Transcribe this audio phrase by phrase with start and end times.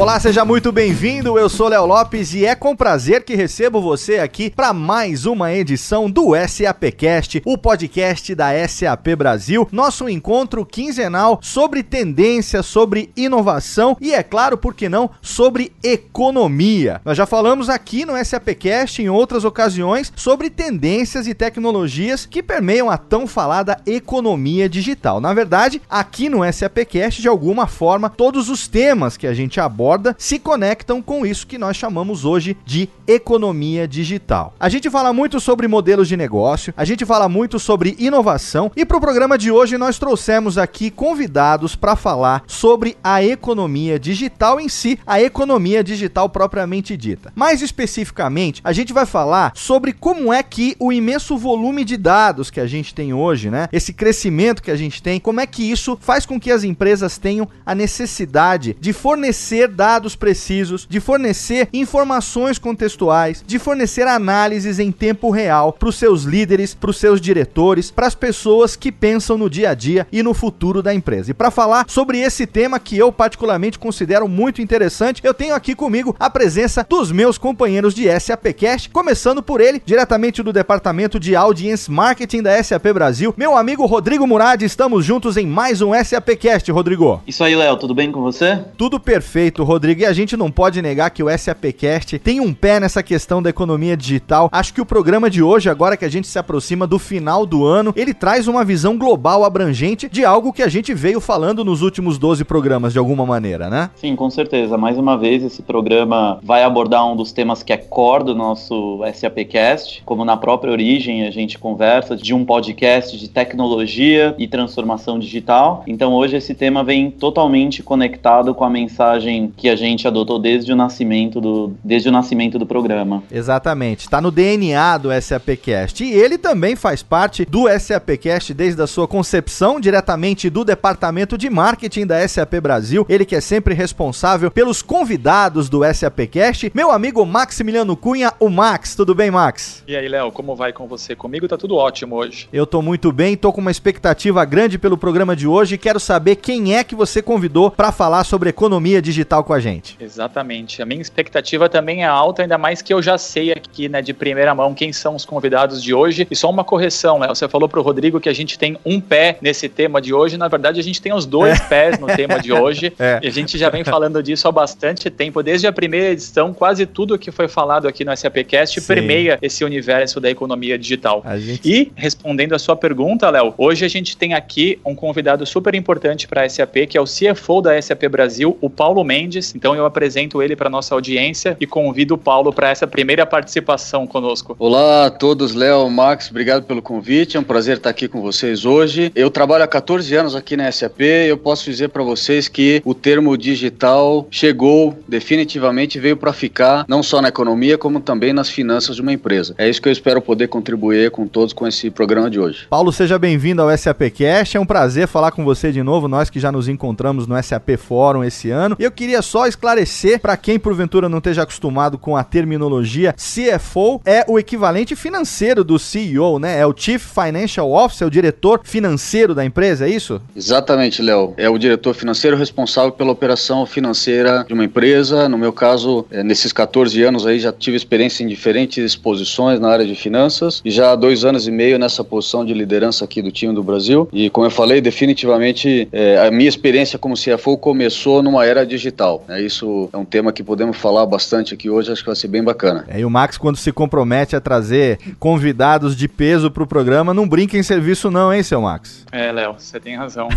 [0.00, 1.38] Olá, seja muito bem-vindo.
[1.38, 5.52] Eu sou Léo Lopes e é com prazer que recebo você aqui para mais uma
[5.52, 13.94] edição do SAPcast, o podcast da SAP Brasil, nosso encontro quinzenal sobre tendência, sobre inovação
[14.00, 17.02] e é claro, por que não, sobre economia.
[17.04, 22.88] Nós já falamos aqui no SAPcast em outras ocasiões sobre tendências e tecnologias que permeiam
[22.88, 25.20] a tão falada economia digital.
[25.20, 29.89] Na verdade, aqui no SAPcast, de alguma forma, todos os temas que a gente aborda
[30.18, 34.54] se conectam com isso que nós chamamos hoje de economia digital.
[34.60, 38.84] A gente fala muito sobre modelos de negócio, a gente fala muito sobre inovação e
[38.84, 44.60] para o programa de hoje nós trouxemos aqui convidados para falar sobre a economia digital
[44.60, 47.32] em si, a economia digital propriamente dita.
[47.34, 52.50] Mais especificamente, a gente vai falar sobre como é que o imenso volume de dados
[52.50, 55.68] que a gente tem hoje, né, esse crescimento que a gente tem, como é que
[55.68, 61.68] isso faz com que as empresas tenham a necessidade de fornecer dados precisos, de fornecer
[61.72, 67.20] informações contextuais, de fornecer análises em tempo real para os seus líderes, para os seus
[67.20, 71.30] diretores, para as pessoas que pensam no dia a dia e no futuro da empresa.
[71.30, 75.74] E para falar sobre esse tema que eu particularmente considero muito interessante, eu tenho aqui
[75.74, 81.36] comigo a presença dos meus companheiros de SAPcast, começando por ele, diretamente do departamento de
[81.36, 84.62] Audience Marketing da SAP Brasil, meu amigo Rodrigo Murad.
[84.62, 87.22] Estamos juntos em mais um SAPcast, Rodrigo.
[87.26, 88.58] Isso aí, Léo, tudo bem com você?
[88.76, 92.80] Tudo perfeito, Rodrigo, e a gente não pode negar que o SAPcast tem um pé
[92.80, 94.48] nessa questão da economia digital.
[94.52, 97.64] Acho que o programa de hoje, agora que a gente se aproxima do final do
[97.64, 101.82] ano, ele traz uma visão global abrangente de algo que a gente veio falando nos
[101.82, 103.90] últimos 12 programas, de alguma maneira, né?
[103.96, 104.76] Sim, com certeza.
[104.76, 109.00] Mais uma vez, esse programa vai abordar um dos temas que é core do nosso
[109.14, 110.02] SAPcast.
[110.04, 115.82] Como na própria origem a gente conversa de um podcast de tecnologia e transformação digital.
[115.86, 120.72] Então hoje esse tema vem totalmente conectado com a mensagem que a gente adotou desde
[120.72, 123.22] o nascimento do, desde o nascimento do programa.
[123.30, 126.04] Exatamente, está no DNA do SAPcast.
[126.04, 131.48] E ele também faz parte do SAPcast desde a sua concepção, diretamente do departamento de
[131.50, 133.06] marketing da SAP Brasil.
[133.08, 138.94] Ele que é sempre responsável pelos convidados do SAPcast, meu amigo Maximiliano Cunha, o Max.
[138.94, 139.82] Tudo bem, Max?
[139.86, 141.14] E aí, Léo, como vai com você?
[141.14, 142.48] Comigo tá tudo ótimo hoje.
[142.52, 146.00] Eu tô muito bem, tô com uma expectativa grande pelo programa de hoje e quero
[146.00, 149.96] saber quem é que você convidou para falar sobre economia digital com a gente.
[150.00, 150.82] Exatamente.
[150.82, 154.12] A minha expectativa também é alta, ainda mais que eu já sei aqui, né, de
[154.12, 156.26] primeira mão quem são os convidados de hoje.
[156.30, 157.34] E só uma correção, Léo.
[157.34, 160.36] Você falou pro Rodrigo que a gente tem um pé nesse tema de hoje.
[160.36, 161.64] Na verdade, a gente tem os dois é.
[161.64, 162.92] pés no tema de hoje.
[163.00, 163.18] É.
[163.22, 165.42] E a gente já vem falando disso há bastante tempo.
[165.42, 168.86] Desde a primeira edição, quase tudo que foi falado aqui no SAPcast Sim.
[168.86, 171.24] permeia esse universo da economia digital.
[171.38, 171.60] Gente...
[171.64, 176.28] E, respondendo a sua pergunta, Léo, hoje a gente tem aqui um convidado super importante
[176.28, 179.29] para a SAP, que é o CFO da SAP Brasil, o Paulo Mendes.
[179.54, 184.06] Então, eu apresento ele para nossa audiência e convido o Paulo para essa primeira participação
[184.06, 184.56] conosco.
[184.58, 187.36] Olá a todos, Léo, Max, obrigado pelo convite.
[187.36, 189.12] É um prazer estar aqui com vocês hoje.
[189.14, 192.82] Eu trabalho há 14 anos aqui na SAP e eu posso dizer para vocês que
[192.84, 198.48] o termo digital chegou definitivamente veio para ficar, não só na economia, como também nas
[198.48, 199.54] finanças de uma empresa.
[199.58, 202.66] É isso que eu espero poder contribuir com todos com esse programa de hoje.
[202.68, 204.56] Paulo, seja bem-vindo ao SAPcast.
[204.56, 207.76] É um prazer falar com você de novo, nós que já nos encontramos no SAP
[207.76, 208.76] Fórum esse ano.
[208.78, 214.24] Eu queria só esclarecer para quem porventura não esteja acostumado com a terminologia, CFO é
[214.28, 216.58] o equivalente financeiro do CEO, né?
[216.58, 220.20] É o Chief Financial Officer, o diretor financeiro da empresa, é isso?
[220.34, 221.34] Exatamente, Léo.
[221.36, 225.28] É o diretor financeiro responsável pela operação financeira de uma empresa.
[225.28, 229.68] No meu caso, é, nesses 14 anos aí já tive experiência em diferentes posições na
[229.68, 233.22] área de finanças e já há dois anos e meio nessa posição de liderança aqui
[233.22, 234.08] do time do Brasil.
[234.12, 239.09] E como eu falei, definitivamente é, a minha experiência como CFO começou numa era digital.
[239.28, 242.28] É, isso é um tema que podemos falar bastante aqui hoje, acho que vai ser
[242.28, 242.84] bem bacana.
[242.88, 247.14] É, e o Max, quando se compromete a trazer convidados de peso para o programa,
[247.14, 249.06] não brinca em serviço não, hein, seu Max?
[249.10, 250.28] É, Léo, você tem razão.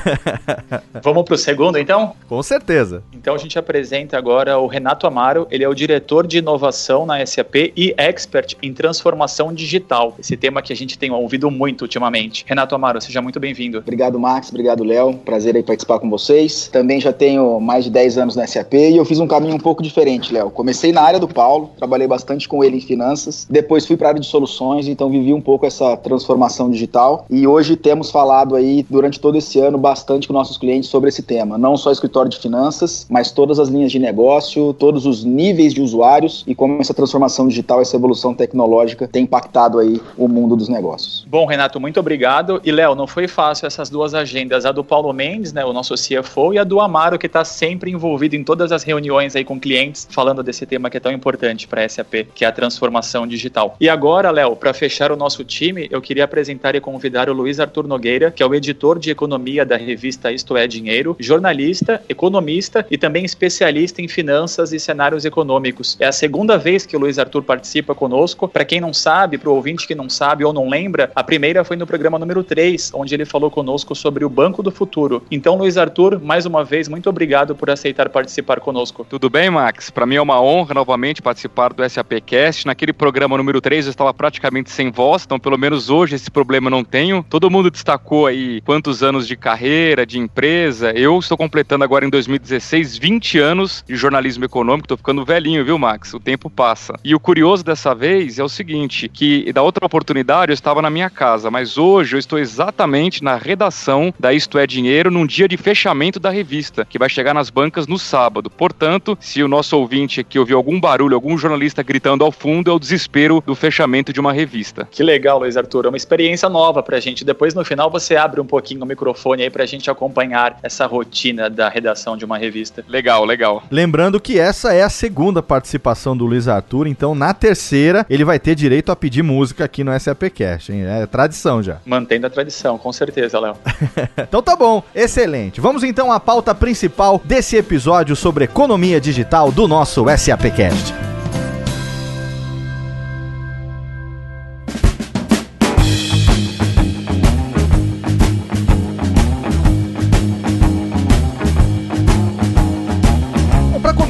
[1.03, 2.13] Vamos para o segundo, então?
[2.27, 3.03] Com certeza.
[3.13, 7.23] Então a gente apresenta agora o Renato Amaro, ele é o diretor de inovação na
[7.25, 10.15] SAP e expert em transformação digital.
[10.19, 12.45] Esse tema que a gente tem ouvido muito ultimamente.
[12.47, 13.77] Renato Amaro, seja muito bem-vindo.
[13.79, 14.49] Obrigado, Max.
[14.49, 15.13] Obrigado, Léo.
[15.15, 16.67] Prazer aí participar com vocês.
[16.71, 19.59] Também já tenho mais de 10 anos na SAP E eu fiz um caminho um
[19.59, 20.49] pouco diferente, Léo.
[20.49, 24.11] Comecei na área do Paulo, trabalhei bastante com ele em finanças, depois fui para a
[24.11, 28.85] área de soluções, então vivi um pouco essa transformação digital e hoje temos falado aí
[28.89, 32.37] durante todo esse ano bastante com nossos clientes sobre esse tema, não só escritório de
[32.37, 36.93] finanças, mas todas as linhas de negócio, todos os níveis de usuários e como essa
[36.93, 41.25] transformação digital, essa evolução tecnológica tem impactado aí o mundo dos negócios.
[41.27, 42.61] Bom, Renato, muito obrigado.
[42.63, 45.95] E Léo, não foi fácil essas duas agendas, a do Paulo Mendes, né, o nosso
[45.95, 49.59] CFO, e a do Amaro, que está sempre envolvido em todas as reuniões aí com
[49.59, 53.25] clientes, falando desse tema que é tão importante para a SAP, que é a transformação
[53.25, 53.75] digital.
[53.81, 57.59] E agora, Léo, para fechar o nosso time, eu queria apresentar e convidar o Luiz
[57.59, 62.85] Arthur Nogueira, que é o editor de economia da revista Isto é Dinheiro, jornalista, economista
[62.91, 65.97] e também especialista em finanças e cenários econômicos.
[65.99, 68.47] É a segunda vez que o Luiz Arthur participa conosco.
[68.47, 71.63] Para quem não sabe, para o ouvinte que não sabe ou não lembra, a primeira
[71.63, 75.23] foi no programa número 3, onde ele falou conosco sobre o Banco do Futuro.
[75.31, 79.05] Então, Luiz Arthur, mais uma vez, muito obrigado por aceitar participar conosco.
[79.07, 79.89] Tudo bem, Max?
[79.89, 82.65] Para mim é uma honra novamente participar do SAPcast.
[82.65, 86.69] Naquele programa número 3 eu estava praticamente sem voz, então pelo menos hoje esse problema
[86.69, 87.25] não tenho.
[87.29, 90.91] Todo mundo destacou aí quantos anos de carreira, de empresa.
[90.91, 95.77] Eu estou completando agora em 2016 20 anos de jornalismo econômico, estou ficando velhinho, viu,
[95.77, 96.13] Max?
[96.13, 96.93] O tempo passa.
[97.03, 100.89] E o curioso dessa vez é o seguinte, que da outra oportunidade eu estava na
[100.89, 105.47] minha casa, mas hoje eu estou exatamente na redação da Isto é Dinheiro num dia
[105.47, 108.22] de fechamento da revista, que vai chegar nas bancas no sábado.
[108.49, 112.73] Portanto, se o nosso ouvinte aqui ouvir algum barulho, algum jornalista gritando ao fundo, é
[112.73, 114.87] o desespero do fechamento de uma revista.
[114.89, 115.85] Que legal, Luiz Arthur.
[115.85, 117.25] É uma experiência nova pra gente.
[117.25, 121.49] Depois, no final, você abre um pouquinho o microfone aí pra gente acompanhar essa rotina
[121.49, 122.83] da redação de uma revista.
[122.87, 123.63] Legal, legal.
[123.71, 128.39] Lembrando que essa é a segunda participação do Luiz Arthur, então na terceira ele vai
[128.39, 130.85] ter direito a pedir música aqui no SAPcast, hein?
[130.85, 131.77] É tradição já.
[131.85, 133.55] Mantendo a tradição, com certeza, Léo.
[134.17, 135.61] então tá bom, excelente.
[135.61, 141.12] Vamos então à pauta principal desse episódio sobre economia digital do nosso SAPcast.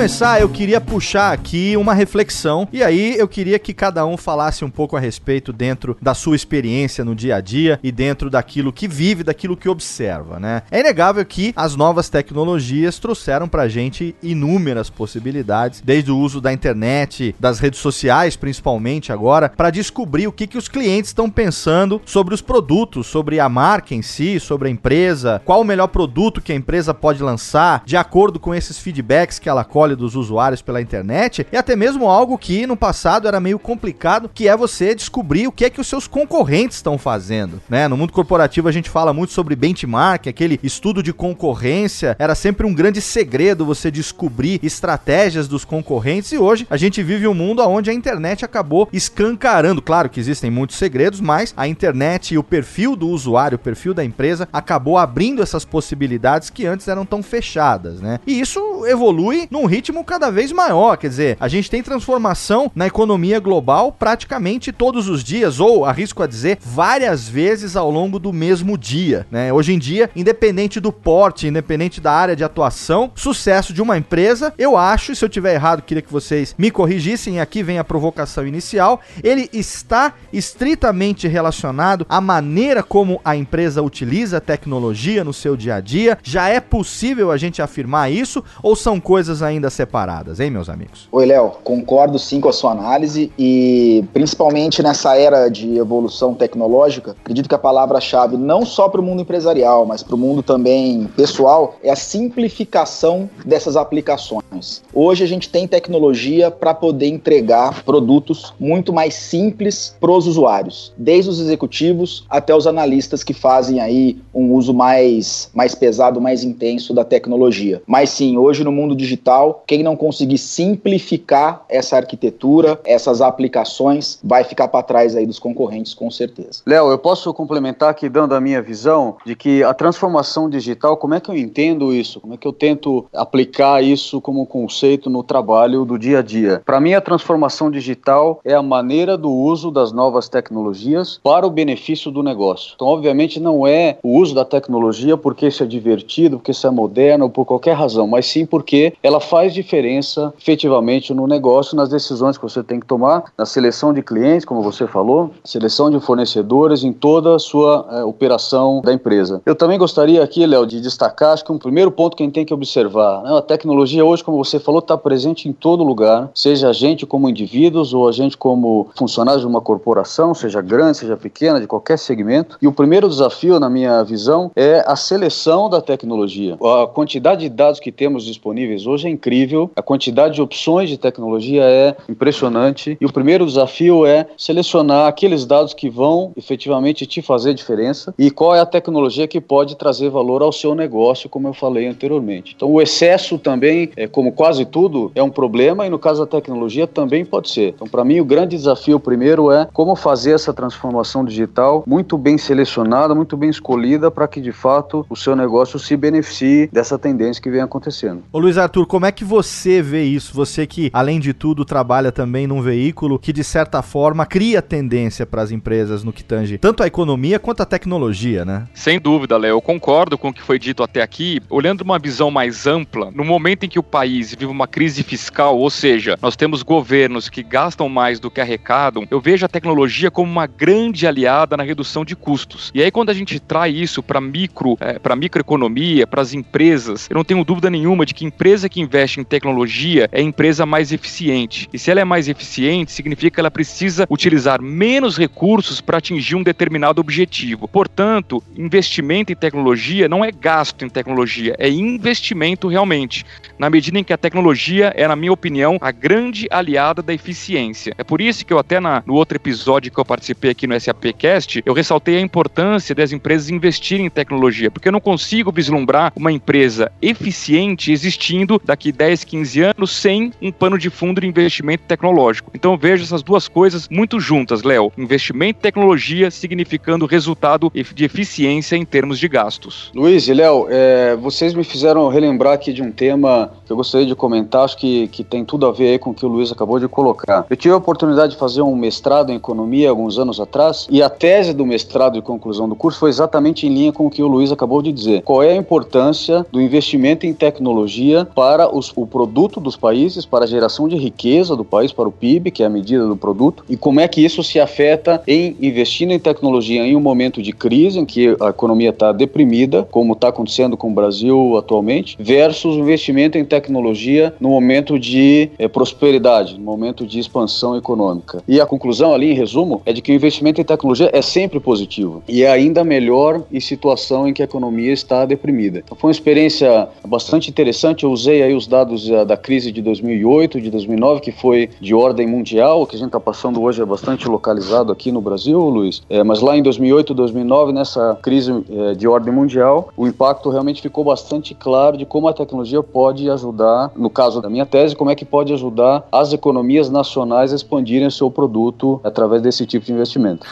[0.04, 4.66] Começar, eu queria puxar aqui uma reflexão e aí eu queria que cada um falasse
[4.66, 8.74] um pouco a respeito dentro da sua experiência no dia a dia e dentro daquilo
[8.74, 10.64] que vive, daquilo que observa, né?
[10.70, 16.52] É inegável que as novas tecnologias trouxeram pra gente inúmeras possibilidades, desde o uso da
[16.52, 22.02] internet, das redes sociais, principalmente agora, para descobrir o que, que os clientes estão pensando
[22.06, 26.42] sobre os produtos, sobre a marca em si, sobre a empresa, qual o melhor produto
[26.42, 30.62] que a empresa pode lançar, de acordo com esses feedbacks que ela colhe dos usuários
[30.62, 34.96] pela internet, e até mesmo algo que no passado era meio complicado, que é você
[34.96, 37.88] descobrir o que é que os seus concorrentes estão fazendo, né?
[37.88, 42.66] No mundo corporativo a gente fala muito sobre benchmark, aquele estudo de concorrência, era sempre
[42.66, 47.62] um grande segredo você descobrir estratégias dos concorrentes e hoje a gente vive um mundo
[47.68, 52.44] onde a internet acabou escancarando, claro que existem muitos segredos, mas a internet e o
[52.44, 57.22] perfil do usuário, o perfil da empresa acabou abrindo essas possibilidades que antes eram tão
[57.22, 58.20] fechadas, né?
[58.26, 60.96] E isso evolui num ritmo cada vez maior.
[60.98, 66.22] Quer dizer, a gente tem transformação na economia global praticamente todos os dias, ou arrisco
[66.22, 69.26] a dizer, várias vezes ao longo do mesmo dia.
[69.32, 69.52] Né?
[69.52, 74.54] Hoje em dia, independente do porte, independente da área de atuação, sucesso de uma empresa,
[74.58, 78.46] eu acho, se eu tiver errado, queria que vocês me corrigissem, aqui vem a provocação
[78.46, 85.56] inicial, ele está estritamente relacionado à maneira como a empresa utiliza a tecnologia no seu
[85.58, 86.18] dia a dia.
[86.24, 91.08] Já é possível a gente afirmar isso, ou são coisas ainda separadas, hein, meus amigos?
[91.12, 97.16] Oi, Léo, concordo sim com a sua análise e principalmente nessa era de evolução tecnológica,
[97.22, 101.10] acredito que a palavra-chave não só para o mundo empresarial, mas para o mundo também
[101.16, 104.82] pessoal é a simplificação dessas aplicações.
[104.94, 110.94] Hoje a gente tem tecnologia para poder entregar produtos muito mais simples para os usuários,
[110.98, 116.44] desde os executivos até os analistas que fazem aí um uso mais, mais pesado, mais
[116.44, 117.82] intenso da tecnologia.
[117.88, 124.44] Mas sim, hoje no mundo digital quem não conseguir simplificar essa arquitetura, essas aplicações, vai
[124.44, 126.62] ficar para trás aí dos concorrentes, com certeza.
[126.66, 131.14] Léo, eu posso complementar aqui dando a minha visão de que a transformação digital, como
[131.14, 132.20] é que eu entendo isso?
[132.20, 136.62] Como é que eu tento aplicar isso como conceito no trabalho do dia a dia?
[136.66, 141.50] Para mim, a transformação digital é a maneira do uso das novas tecnologias para o
[141.50, 142.74] benefício do negócio.
[142.76, 146.72] Então, obviamente, não é o uso da tecnologia porque isso é divertido, porque isso é
[146.72, 152.38] moderno, por qualquer razão, mas sim porque ela faz diferença efetivamente no negócio, nas decisões
[152.38, 156.84] que você tem que tomar, na seleção de clientes, como você falou, seleção de fornecedores,
[156.84, 159.42] em toda a sua é, operação da empresa.
[159.46, 162.36] Eu também gostaria aqui, Léo, de destacar, acho que um primeiro ponto que a gente
[162.36, 166.30] tem que observar, né, a tecnologia hoje, como você falou, está presente em todo lugar,
[166.34, 170.98] seja a gente como indivíduos ou a gente como funcionários de uma corporação, seja grande,
[170.98, 172.58] seja pequena, de qualquer segmento.
[172.62, 176.58] E o primeiro desafio, na minha visão, é a seleção da tecnologia.
[176.62, 179.33] A quantidade de dados que temos disponíveis hoje é incrível,
[179.76, 182.98] a quantidade de opções de tecnologia é impressionante.
[183.00, 188.30] E o primeiro desafio é selecionar aqueles dados que vão efetivamente te fazer diferença e
[188.30, 192.54] qual é a tecnologia que pode trazer valor ao seu negócio, como eu falei anteriormente.
[192.56, 196.28] Então, o excesso também, é, como quase tudo, é um problema e no caso da
[196.28, 197.70] tecnologia também pode ser.
[197.70, 202.38] Então, para mim, o grande desafio primeiro é como fazer essa transformação digital muito bem
[202.38, 207.42] selecionada, muito bem escolhida para que de fato o seu negócio se beneficie dessa tendência
[207.42, 208.24] que vem acontecendo.
[208.32, 210.34] Ô Luiz Arthur, como é que você vê isso?
[210.34, 215.26] Você que, além de tudo, trabalha também num veículo que, de certa forma, cria tendência
[215.26, 218.68] para as empresas no que tange tanto a economia quanto a tecnologia, né?
[218.74, 219.54] Sem dúvida, Léo.
[219.56, 221.40] Eu concordo com o que foi dito até aqui.
[221.50, 225.58] Olhando uma visão mais ampla, no momento em que o país vive uma crise fiscal,
[225.58, 230.12] ou seja, nós temos governos que gastam mais do que arrecadam, eu vejo a tecnologia
[230.12, 232.72] como uma grande aliada na redução de custos.
[232.74, 237.08] E aí, quando a gente traz isso para micro, é, para microeconomia, para as empresas,
[237.10, 240.66] eu não tenho dúvida nenhuma de que empresa que investe em tecnologia é a empresa
[240.66, 241.70] mais eficiente.
[241.74, 246.36] E se ela é mais eficiente, significa que ela precisa utilizar menos recursos para atingir
[246.36, 247.68] um determinado objetivo.
[247.68, 253.26] Portanto, investimento em tecnologia não é gasto em tecnologia, é investimento realmente.
[253.58, 257.94] Na medida em que a tecnologia é, na minha opinião, a grande aliada da eficiência.
[257.98, 260.80] É por isso que eu até na, no outro episódio que eu participei aqui no
[260.80, 266.12] SAPcast, eu ressaltei a importância das empresas investirem em tecnologia, porque eu não consigo vislumbrar
[266.16, 271.84] uma empresa eficiente existindo daqui 10, 15 anos sem um pano de fundo de investimento
[271.88, 272.52] tecnológico.
[272.54, 274.92] Então vejo essas duas coisas muito juntas, Léo.
[274.98, 279.92] Investimento em tecnologia significando resultado de eficiência em termos de gastos.
[279.94, 284.08] Luiz e Léo, é, vocês me fizeram relembrar aqui de um tema que eu gostaria
[284.08, 286.80] de comentar, acho que, que tem tudo a ver com o que o Luiz acabou
[286.80, 287.46] de colocar.
[287.50, 291.10] Eu tive a oportunidade de fazer um mestrado em economia alguns anos atrás e a
[291.10, 294.28] tese do mestrado de conclusão do curso foi exatamente em linha com o que o
[294.28, 295.22] Luiz acabou de dizer.
[295.24, 300.46] Qual é a importância do investimento em tecnologia para os, o produto dos países, para
[300.46, 303.64] a geração de riqueza do país, para o PIB, que é a medida do produto,
[303.70, 307.52] e como é que isso se afeta em investindo em tecnologia em um momento de
[307.52, 312.76] crise, em que a economia está deprimida, como está acontecendo com o Brasil atualmente, versus
[312.76, 318.44] o investimento em tecnologia no momento de é, prosperidade, no momento de expansão econômica.
[318.48, 321.60] E a conclusão ali, em resumo, é de que o investimento em tecnologia é sempre
[321.60, 325.80] positivo e é ainda melhor em situação em que a economia está deprimida.
[325.80, 328.04] Então, foi uma experiência bastante interessante.
[328.04, 331.94] Eu usei aí os dados da, da crise de 2008, de 2009, que foi de
[331.94, 332.82] ordem mundial.
[332.82, 336.02] O que a gente está passando hoje é bastante localizado aqui no Brasil, Luiz.
[336.10, 340.82] É, mas lá em 2008, 2009, nessa crise é, de ordem mundial, o impacto realmente
[340.82, 345.10] ficou bastante claro de como a tecnologia pode ajudar, no caso da minha tese, como
[345.10, 349.94] é que pode ajudar as economias nacionais a expandirem seu produto através desse tipo de
[349.94, 350.46] investimento.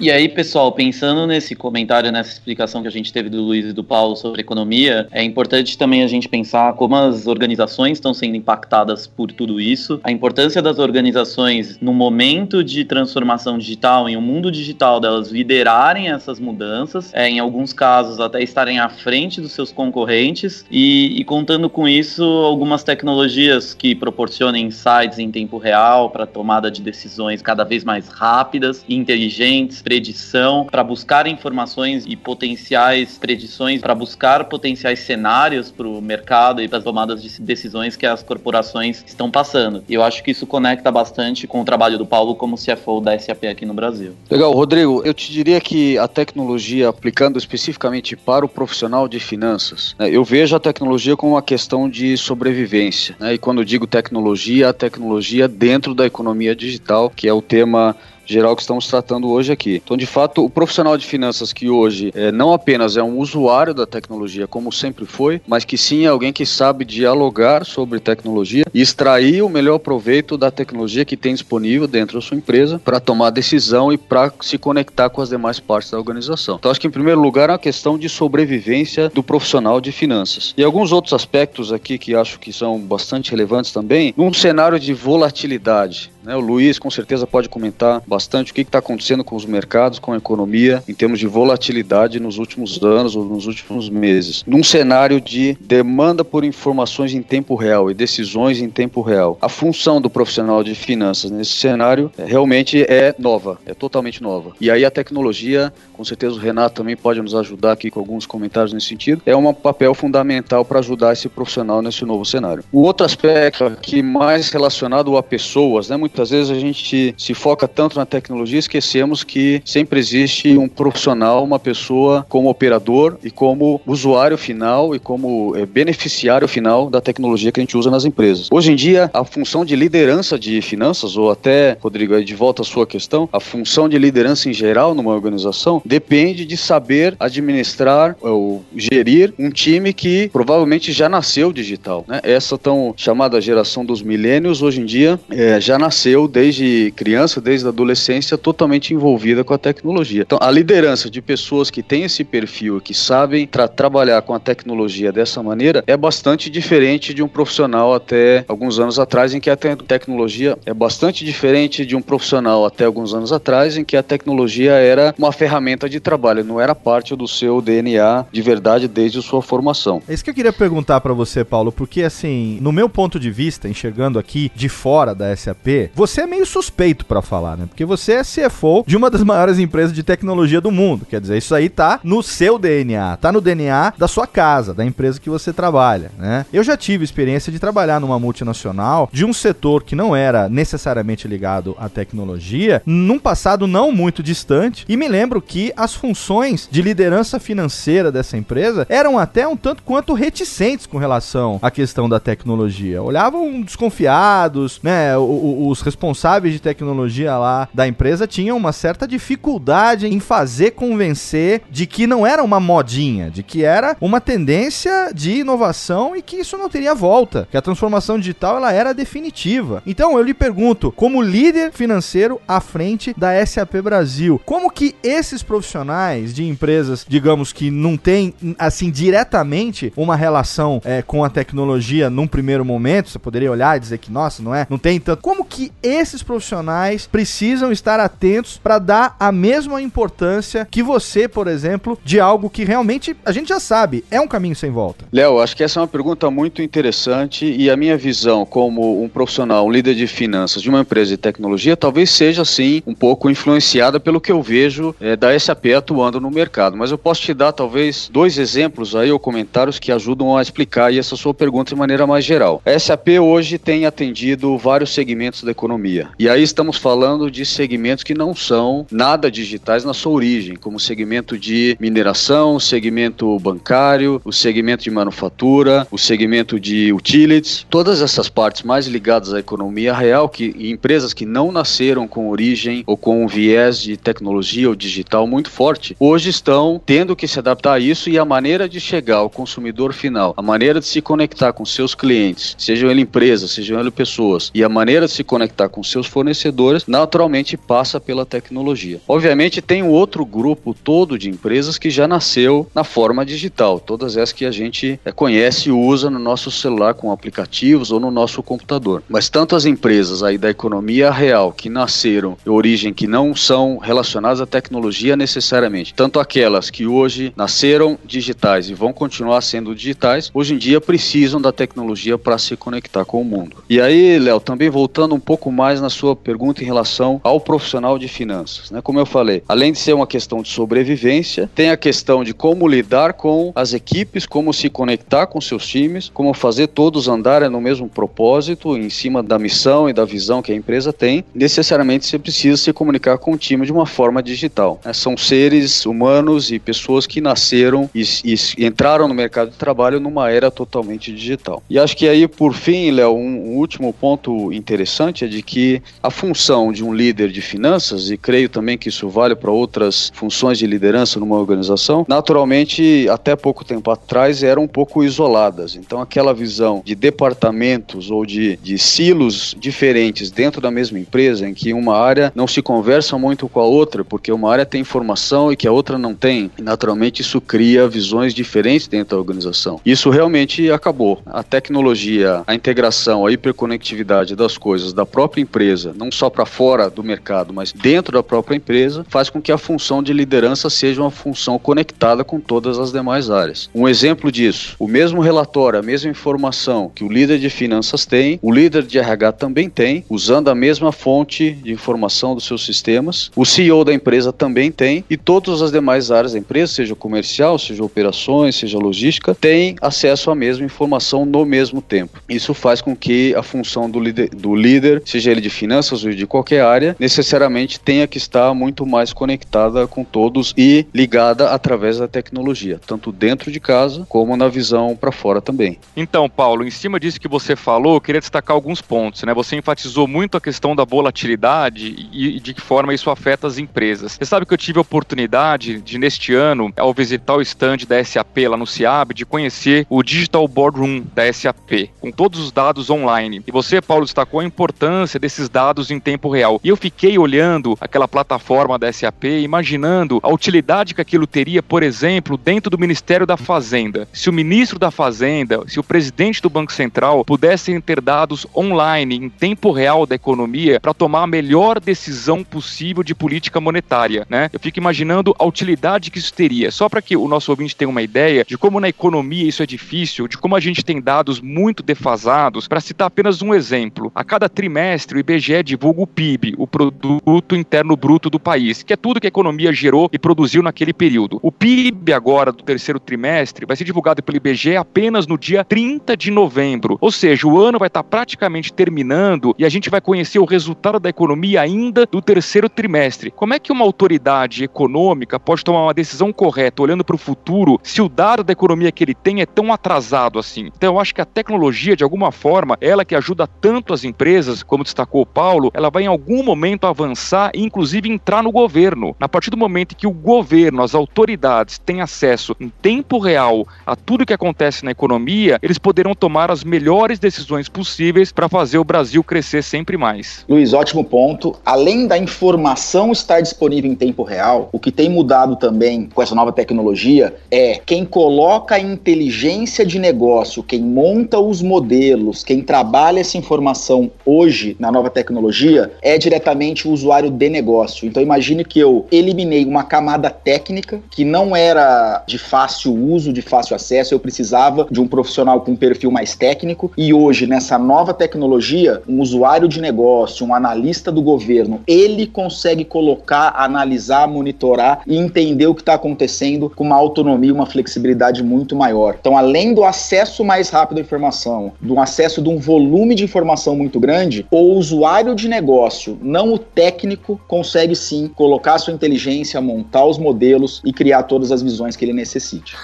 [0.00, 3.72] E aí, pessoal, pensando nesse comentário, nessa explicação que a gente teve do Luiz e
[3.72, 8.36] do Paulo sobre economia, é importante também a gente pensar como as organizações estão sendo
[8.36, 14.20] impactadas por tudo isso, a importância das organizações no momento de transformação digital, em um
[14.20, 19.52] mundo digital, delas liderarem essas mudanças, é, em alguns casos até estarem à frente dos
[19.52, 26.10] seus concorrentes e, e contando com isso algumas tecnologias que proporcionem insights em tempo real
[26.10, 32.16] para tomada de decisões cada vez mais rápidas e inteligentes predição, para buscar informações e
[32.16, 37.94] potenciais predições, para buscar potenciais cenários para o mercado e para as tomadas de decisões
[37.94, 39.84] que as corporações estão passando.
[39.86, 43.18] E eu acho que isso conecta bastante com o trabalho do Paulo como CFO da
[43.18, 44.14] SAP aqui no Brasil.
[44.30, 45.02] Legal, Rodrigo.
[45.04, 50.24] Eu te diria que a tecnologia, aplicando especificamente para o profissional de finanças, né, eu
[50.24, 53.14] vejo a tecnologia como uma questão de sobrevivência.
[53.20, 57.94] Né, e quando digo tecnologia, a tecnologia dentro da economia digital, que é o tema
[58.26, 59.80] geral que estamos tratando hoje aqui.
[59.84, 63.74] Então, de fato, o profissional de finanças que hoje é, não apenas é um usuário
[63.74, 68.64] da tecnologia, como sempre foi, mas que sim é alguém que sabe dialogar sobre tecnologia
[68.72, 73.00] e extrair o melhor proveito da tecnologia que tem disponível dentro da sua empresa para
[73.00, 76.56] tomar decisão e para se conectar com as demais partes da organização.
[76.56, 80.54] Então, acho que em primeiro lugar é uma questão de sobrevivência do profissional de finanças.
[80.56, 84.92] E alguns outros aspectos aqui que acho que são bastante relevantes também, num cenário de
[84.92, 86.34] volatilidade Né?
[86.34, 90.12] O Luiz com certeza pode comentar bastante o que está acontecendo com os mercados, com
[90.12, 94.42] a economia, em termos de volatilidade nos últimos anos ou nos últimos meses.
[94.46, 99.36] Num cenário de demanda por informações em tempo real e decisões em tempo real.
[99.40, 104.52] A função do profissional de finanças nesse cenário é, realmente é nova, é totalmente nova.
[104.60, 108.24] E aí a tecnologia, com certeza o Renato também pode nos ajudar aqui com alguns
[108.24, 112.64] comentários nesse sentido, é um papel fundamental para ajudar esse profissional nesse novo cenário.
[112.72, 115.96] O outro aspecto aqui mais relacionado a pessoas, né?
[116.14, 121.42] Muitas vezes a gente se foca tanto na tecnologia, esquecemos que sempre existe um profissional,
[121.42, 127.50] uma pessoa como operador e como usuário final e como é, beneficiário final da tecnologia
[127.50, 128.48] que a gente usa nas empresas.
[128.52, 132.64] Hoje em dia, a função de liderança de finanças, ou até, Rodrigo, de volta à
[132.64, 138.64] sua questão, a função de liderança em geral numa organização depende de saber administrar ou
[138.76, 142.04] gerir um time que provavelmente já nasceu digital.
[142.06, 142.20] Né?
[142.22, 147.66] Essa tão chamada geração dos milênios, hoje em dia, é, já nasceu desde criança, desde
[147.66, 150.22] a adolescência, totalmente envolvida com a tecnologia.
[150.22, 154.40] Então, a liderança de pessoas que têm esse perfil, que sabem tra trabalhar com a
[154.40, 159.50] tecnologia dessa maneira, é bastante diferente de um profissional até alguns anos atrás, em que
[159.50, 163.96] a te tecnologia é bastante diferente de um profissional até alguns anos atrás, em que
[163.96, 168.88] a tecnologia era uma ferramenta de trabalho, não era parte do seu DNA de verdade
[168.88, 170.02] desde sua formação.
[170.08, 173.30] É isso que eu queria perguntar para você, Paulo, porque assim, no meu ponto de
[173.30, 177.66] vista, enxergando aqui de fora da SAP, você é meio suspeito para falar, né?
[177.66, 181.06] Porque você é CFO de uma das maiores empresas de tecnologia do mundo.
[181.06, 184.84] Quer dizer, isso aí tá no seu DNA, tá no DNA da sua casa, da
[184.84, 186.46] empresa que você trabalha, né?
[186.52, 191.28] Eu já tive experiência de trabalhar numa multinacional de um setor que não era necessariamente
[191.28, 196.82] ligado à tecnologia, num passado não muito distante, e me lembro que as funções de
[196.82, 202.18] liderança financeira dessa empresa eram até um tanto quanto reticentes com relação à questão da
[202.18, 203.02] tecnologia.
[203.02, 205.16] Olhavam desconfiados, né?
[205.16, 211.86] os responsáveis de tecnologia lá da empresa tinham uma certa dificuldade em fazer convencer de
[211.86, 216.56] que não era uma modinha, de que era uma tendência de inovação e que isso
[216.56, 219.82] não teria volta, que a transformação digital ela era definitiva.
[219.86, 225.42] Então eu lhe pergunto, como líder financeiro à frente da SAP Brasil, como que esses
[225.42, 232.08] profissionais de empresas, digamos que não tem assim diretamente uma relação é, com a tecnologia
[232.08, 235.22] num primeiro momento, você poderia olhar e dizer que nossa, não é, não tem tanto.
[235.22, 241.46] Como que esses profissionais precisam estar atentos para dar a mesma importância que você, por
[241.46, 245.04] exemplo, de algo que realmente a gente já sabe, é um caminho sem volta?
[245.12, 249.08] Léo, acho que essa é uma pergunta muito interessante e a minha visão como um
[249.08, 253.30] profissional, um líder de finanças de uma empresa de tecnologia, talvez seja assim um pouco
[253.30, 256.76] influenciada pelo que eu vejo é, da SAP atuando no mercado.
[256.76, 260.92] Mas eu posso te dar talvez dois exemplos aí ou comentários que ajudam a explicar
[260.94, 262.60] essa sua pergunta de maneira mais geral.
[262.64, 266.08] A SAP hoje tem atendido vários segmentos da economia.
[266.18, 270.76] E aí estamos falando de segmentos que não são nada digitais na sua origem, como
[270.76, 277.66] o segmento de mineração, o segmento bancário, o segmento de manufatura, o segmento de utilities,
[277.70, 282.82] todas essas partes mais ligadas à economia real, que empresas que não nasceram com origem
[282.86, 287.38] ou com um viés de tecnologia ou digital muito forte, hoje estão tendo que se
[287.38, 291.00] adaptar a isso e a maneira de chegar ao consumidor final, a maneira de se
[291.00, 295.22] conectar com seus clientes, sejam ele empresas, sejam ele pessoas, e a maneira de se
[295.22, 299.00] conectar com seus fornecedores, naturalmente passa pela tecnologia.
[299.08, 304.16] Obviamente tem um outro grupo todo de empresas que já nasceu na forma digital, todas
[304.16, 308.10] essas que a gente é, conhece e usa no nosso celular com aplicativos ou no
[308.10, 309.02] nosso computador.
[309.08, 313.78] Mas tanto as empresas aí da economia real que nasceram de origem que não são
[313.78, 320.30] relacionadas à tecnologia necessariamente, tanto aquelas que hoje nasceram digitais e vão continuar sendo digitais,
[320.32, 323.56] hoje em dia precisam da tecnologia para se conectar com o mundo.
[323.68, 327.98] E aí, Léo, também voltando um pouco mais na sua pergunta em relação ao profissional
[327.98, 328.80] de finanças, né?
[328.82, 332.66] Como eu falei, além de ser uma questão de sobrevivência, tem a questão de como
[332.66, 337.60] lidar com as equipes, como se conectar com seus times, como fazer todos andarem no
[337.60, 341.24] mesmo propósito, em cima da missão e da visão que a empresa tem.
[341.34, 344.80] Necessariamente você precisa se comunicar com o time de uma forma digital.
[344.84, 344.92] Né?
[344.92, 350.30] São seres humanos e pessoas que nasceram e, e, entraram no mercado de trabalho numa
[350.30, 351.62] era totalmente digital.
[351.68, 355.82] E acho que aí, por fim, Léo, um, um último ponto interessante é de que
[356.02, 360.10] a função de um líder de finanças, e creio também que isso vale para outras
[360.14, 365.76] funções de liderança numa organização, naturalmente, até pouco tempo atrás eram um pouco isoladas.
[365.76, 371.54] Então, aquela visão de departamentos ou de, de silos diferentes dentro da mesma empresa, em
[371.54, 375.52] que uma área não se conversa muito com a outra, porque uma área tem informação
[375.52, 376.50] e que a outra não tem.
[376.58, 379.80] E, naturalmente, isso cria visões diferentes dentro da organização.
[379.84, 381.20] Isso realmente acabou.
[381.26, 386.90] A tecnologia, a integração, a hiperconectividade das coisas, da própria empresa, não só para fora
[386.90, 391.00] do mercado, mas dentro da própria empresa, faz com que a função de liderança seja
[391.00, 393.70] uma função conectada com todas as demais áreas.
[393.72, 398.40] Um exemplo disso, o mesmo relatório, a mesma informação que o líder de finanças tem,
[398.42, 403.30] o líder de RH também tem, usando a mesma fonte de informação dos seus sistemas,
[403.36, 407.56] o CEO da empresa também tem e todas as demais áreas da empresa, seja comercial,
[407.56, 412.20] seja operações, seja logística, têm acesso à mesma informação no mesmo tempo.
[412.28, 416.10] Isso faz com que a função do líder, do líder, seja ele de finanças ou
[416.10, 421.98] de qualquer área, necessariamente tenha que estar muito mais conectada com todos e ligada através
[421.98, 425.78] da tecnologia, tanto dentro de casa como na visão para fora também.
[425.96, 429.22] Então, Paulo, em cima disso que você falou, eu queria destacar alguns pontos.
[429.22, 429.34] Né?
[429.34, 434.12] Você enfatizou muito a questão da volatilidade e de que forma isso afeta as empresas.
[434.12, 438.02] Você sabe que eu tive a oportunidade de, neste ano, ao visitar o stand da
[438.02, 442.90] SAP lá no CIAB, de conhecer o Digital Boardroom da SAP, com todos os dados
[442.90, 443.42] online.
[443.46, 446.60] E você, Paulo, destacou a importância desses dados em tempo real.
[446.62, 451.82] E eu fiquei olhando aquela plataforma da SAP, imaginando a utilidade que aquilo teria, por
[451.82, 454.08] exemplo, dentro do Ministério da Fazenda.
[454.12, 459.16] Se o ministro da Fazenda, se o presidente do Banco Central pudessem ter dados online,
[459.16, 464.50] em tempo real da economia, para tomar a melhor decisão possível de política monetária, né?
[464.52, 466.70] Eu fico imaginando a utilidade que isso teria.
[466.70, 469.66] Só para que o nosso ouvinte tenha uma ideia de como na economia isso é
[469.66, 472.68] difícil, de como a gente tem dados muito defasados.
[472.68, 474.73] Para citar apenas um exemplo, a cada trimestre
[475.14, 479.26] o IBGE divulga o PIB, o Produto Interno Bruto do país, que é tudo que
[479.26, 481.38] a economia gerou e produziu naquele período.
[481.42, 486.16] O PIB agora do terceiro trimestre vai ser divulgado pelo IBGE apenas no dia 30
[486.16, 486.98] de novembro.
[487.00, 490.98] Ou seja, o ano vai estar praticamente terminando e a gente vai conhecer o resultado
[490.98, 493.30] da economia ainda do terceiro trimestre.
[493.30, 497.78] Como é que uma autoridade econômica pode tomar uma decisão correta olhando para o futuro
[497.82, 500.70] se o dado da economia que ele tem é tão atrasado assim?
[500.76, 504.63] Então eu acho que a tecnologia, de alguma forma, ela que ajuda tanto as empresas,
[504.66, 509.14] como destacou o Paulo, ela vai em algum momento avançar e inclusive entrar no governo.
[509.20, 513.94] A partir do momento que o governo, as autoridades têm acesso em tempo real a
[513.94, 518.84] tudo que acontece na economia, eles poderão tomar as melhores decisões possíveis para fazer o
[518.84, 520.44] Brasil crescer sempre mais.
[520.48, 521.56] Luiz, ótimo ponto.
[521.64, 526.34] Além da informação estar disponível em tempo real, o que tem mudado também com essa
[526.34, 533.20] nova tecnologia é quem coloca a inteligência de negócio, quem monta os modelos, quem trabalha
[533.20, 538.06] essa informação hoje na nova tecnologia é diretamente o usuário de negócio.
[538.06, 543.42] Então imagine que eu eliminei uma camada técnica que não era de fácil uso, de
[543.42, 547.78] fácil acesso, eu precisava de um profissional com um perfil mais técnico e hoje nessa
[547.78, 555.02] nova tecnologia, um usuário de negócio, um analista do governo, ele consegue colocar, analisar, monitorar
[555.06, 559.16] e entender o que está acontecendo com uma autonomia, uma flexibilidade muito maior.
[559.18, 563.76] Então, além do acesso mais rápido à informação, do acesso de um volume de informação
[563.76, 570.04] muito grande, o usuário de negócio, não o técnico, consegue sim colocar sua inteligência, montar
[570.04, 572.76] os modelos e criar todas as visões que ele necessite.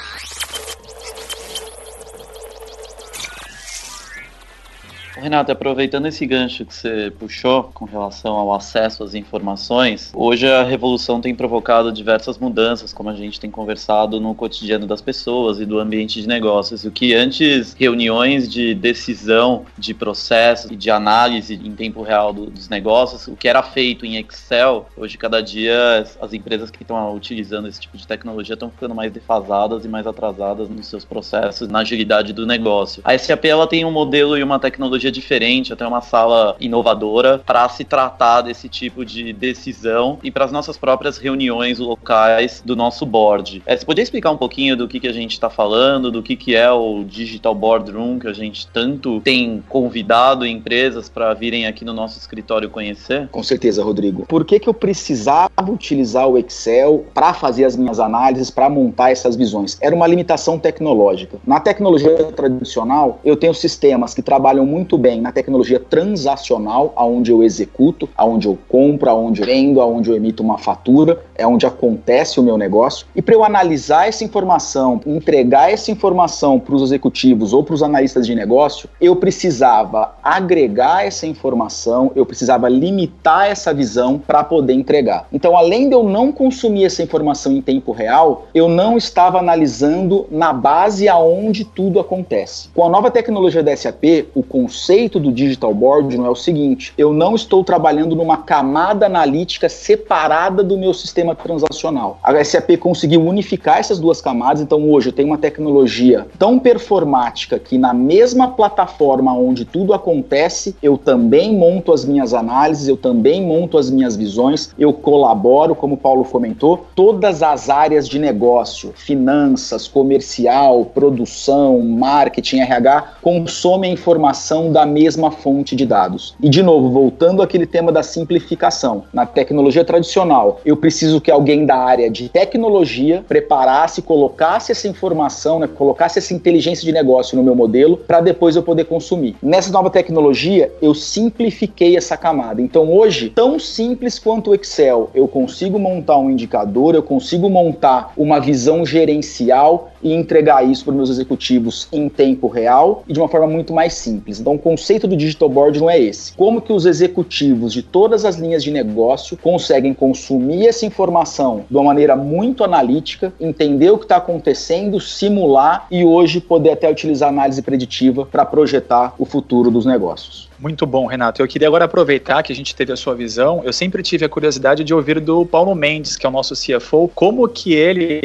[5.21, 10.63] Renato, aproveitando esse gancho que você puxou com relação ao acesso às informações, hoje a
[10.63, 15.67] revolução tem provocado diversas mudanças, como a gente tem conversado no cotidiano das pessoas e
[15.67, 16.85] do ambiente de negócios.
[16.85, 22.47] O que antes reuniões de decisão, de processo e de análise em tempo real do,
[22.47, 27.15] dos negócios, o que era feito em Excel, hoje cada dia as empresas que estão
[27.15, 31.69] utilizando esse tipo de tecnologia estão ficando mais defasadas e mais atrasadas nos seus processos,
[31.69, 33.03] na agilidade do negócio.
[33.05, 37.69] A SAP ela tem um modelo e uma tecnologia diferente, até uma sala inovadora para
[37.69, 43.05] se tratar desse tipo de decisão e para as nossas próprias reuniões locais do nosso
[43.05, 43.63] board.
[43.67, 46.37] É, você podia explicar um pouquinho do que, que a gente está falando, do que,
[46.37, 51.85] que é o Digital Boardroom que a gente tanto tem convidado empresas para virem aqui
[51.85, 53.29] no nosso escritório conhecer?
[53.29, 54.27] Com certeza, Rodrigo.
[54.27, 59.11] Por que, que eu precisava utilizar o Excel para fazer as minhas análises, para montar
[59.11, 59.79] essas visões?
[59.81, 61.39] Era uma limitação tecnológica.
[61.47, 67.43] Na tecnologia tradicional, eu tenho sistemas que trabalham muito bem na tecnologia transacional, aonde eu
[67.43, 72.39] executo, aonde eu compro, aonde eu vendo, aonde eu emito uma fatura, é onde acontece
[72.39, 73.07] o meu negócio.
[73.17, 77.83] E para eu analisar essa informação, entregar essa informação para os executivos ou para os
[77.83, 84.75] analistas de negócio, eu precisava agregar essa informação, eu precisava limitar essa visão para poder
[84.75, 85.27] entregar.
[85.33, 90.27] Então, além de eu não consumir essa informação em tempo real, eu não estava analisando
[90.31, 92.69] na base aonde tudo acontece.
[92.75, 96.93] Com a nova tecnologia da SAP, o conceito conceito do digital boardroom é o seguinte:
[96.99, 102.19] eu não estou trabalhando numa camada analítica separada do meu sistema transacional.
[102.23, 107.59] A SAP conseguiu unificar essas duas camadas, então hoje eu tenho uma tecnologia tão performática
[107.59, 113.41] que na mesma plataforma onde tudo acontece, eu também monto as minhas análises, eu também
[113.41, 118.93] monto as minhas visões, eu colaboro, como o Paulo comentou, todas as áreas de negócio,
[118.97, 126.35] finanças, comercial, produção, marketing, RH, consomem a informação da mesma fonte de dados.
[126.41, 131.67] E de novo, voltando àquele tema da simplificação, na tecnologia tradicional, eu preciso que alguém
[131.67, 137.43] da área de tecnologia preparasse, colocasse essa informação, né, colocasse essa inteligência de negócio no
[137.43, 139.37] meu modelo para depois eu poder consumir.
[139.43, 142.61] Nessa nova tecnologia, eu simplifiquei essa camada.
[142.61, 148.13] Então hoje, tão simples quanto o Excel, eu consigo montar um indicador, eu consigo montar
[148.17, 153.29] uma visão gerencial e entregar isso para meus executivos em tempo real e de uma
[153.29, 154.41] forma muito mais simples.
[154.41, 156.33] Então, o conceito do digital board não é esse.
[156.35, 161.77] Como que os executivos de todas as linhas de negócio conseguem consumir essa informação de
[161.77, 167.31] uma maneira muito analítica, entender o que está acontecendo, simular e hoje poder até utilizar
[167.31, 170.50] análise preditiva para projetar o futuro dos negócios.
[170.61, 171.41] Muito bom, Renato.
[171.41, 173.63] Eu queria agora aproveitar que a gente teve a sua visão.
[173.65, 177.11] Eu sempre tive a curiosidade de ouvir do Paulo Mendes, que é o nosso CFO,
[177.15, 178.21] como que ele,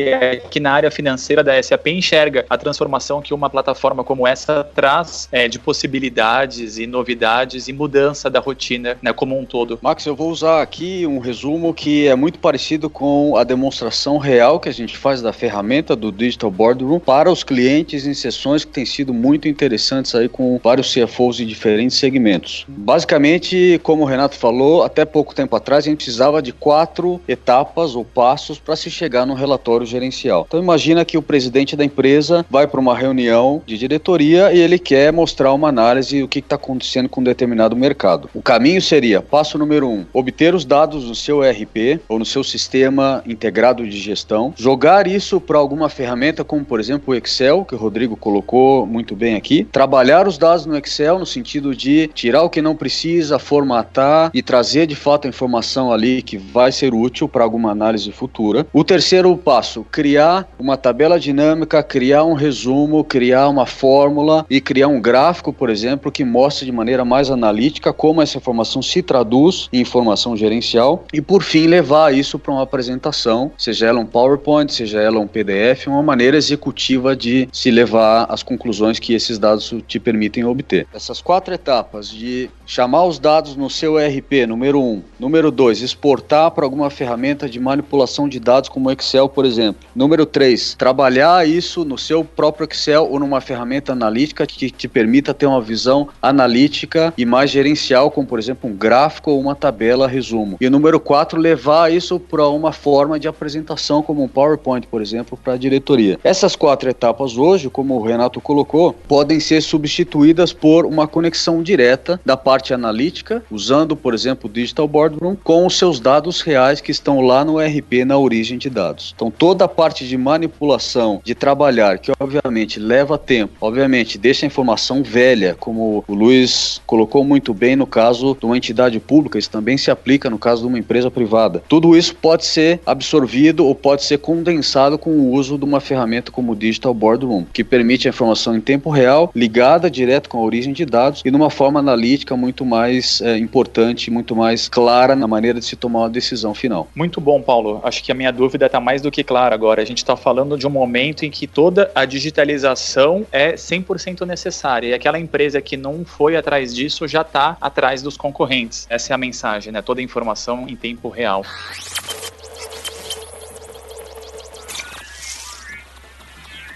[0.51, 5.29] que na área financeira da SAP, enxerga a transformação que uma plataforma como essa traz
[5.31, 9.79] é, de possibilidades e novidades e mudança da rotina né, como um todo.
[9.81, 14.59] Max, eu vou usar aqui um resumo que é muito parecido com a demonstração real
[14.59, 18.73] que a gente faz da ferramenta do Digital Boardroom para os clientes em sessões que
[18.73, 22.24] têm sido muito interessantes aí com vários CFOs de diferentes segmentos
[22.67, 27.95] Basicamente, como o Renato falou, até pouco tempo atrás a gente precisava de quatro etapas
[27.95, 30.45] ou passos para se chegar no relatório gerencial.
[30.47, 34.79] Então imagina que o presidente da empresa vai para uma reunião de diretoria e ele
[34.79, 38.29] quer mostrar uma análise do que está acontecendo com um determinado mercado.
[38.33, 42.43] O caminho seria, passo número um, obter os dados no seu ERP ou no seu
[42.43, 47.75] sistema integrado de gestão, jogar isso para alguma ferramenta como por exemplo o Excel, que
[47.75, 52.41] o Rodrigo colocou muito bem aqui, trabalhar os dados no Excel no sentido de tirar
[52.43, 56.93] o que não precisa, formatar e trazer de fato a informação ali que vai ser
[56.93, 58.65] útil para alguma análise futura.
[58.73, 64.87] O terceiro passo, criar uma tabela dinâmica, criar um resumo, criar uma fórmula e criar
[64.87, 69.67] um gráfico, por exemplo, que mostre de maneira mais analítica como essa informação se traduz
[69.73, 74.71] em informação gerencial e por fim levar isso para uma apresentação, seja ela um PowerPoint,
[74.71, 79.73] seja ela um PDF, uma maneira executiva de se levar às conclusões que esses dados
[79.85, 80.87] te permitem obter.
[80.93, 85.01] Essas quatro etapas de chamar os dados no seu ERP, número um.
[85.19, 89.87] Número dois, exportar para alguma ferramenta de manipulação de dados como Excel, por exemplo.
[89.95, 95.33] Número três, trabalhar isso no seu próprio Excel ou numa ferramenta analítica que te permita
[95.33, 100.07] ter uma visão analítica e mais gerencial, como por exemplo um gráfico ou uma tabela
[100.07, 100.57] resumo.
[100.59, 105.37] E número quatro, levar isso para uma forma de apresentação como um PowerPoint, por exemplo,
[105.41, 106.19] para a diretoria.
[106.23, 111.94] Essas quatro etapas hoje, como o Renato colocou, podem ser substituídas por uma conexão direta
[111.95, 116.81] direta da parte analítica, usando, por exemplo, o Digital Boardroom, com os seus dados reais
[116.81, 119.13] que estão lá no RP na origem de dados.
[119.15, 124.47] Então, toda a parte de manipulação, de trabalhar, que obviamente leva tempo, obviamente deixa a
[124.47, 129.49] informação velha, como o Luiz colocou muito bem no caso de uma entidade pública, isso
[129.49, 131.63] também se aplica no caso de uma empresa privada.
[131.67, 136.31] Tudo isso pode ser absorvido ou pode ser condensado com o uso de uma ferramenta
[136.31, 140.41] como o Digital Boardroom, que permite a informação em tempo real, ligada direto com a
[140.41, 145.27] origem de dados e numa forma analítica muito mais é, importante, muito mais clara na
[145.27, 146.87] maneira de se tomar uma decisão final.
[146.95, 147.79] Muito bom, Paulo.
[147.83, 149.81] Acho que a minha dúvida está mais do que clara agora.
[149.81, 154.87] A gente está falando de um momento em que toda a digitalização é 100% necessária
[154.87, 158.87] e aquela empresa que não foi atrás disso já está atrás dos concorrentes.
[158.89, 159.81] Essa é a mensagem, né?
[159.81, 161.43] Toda a informação em tempo real.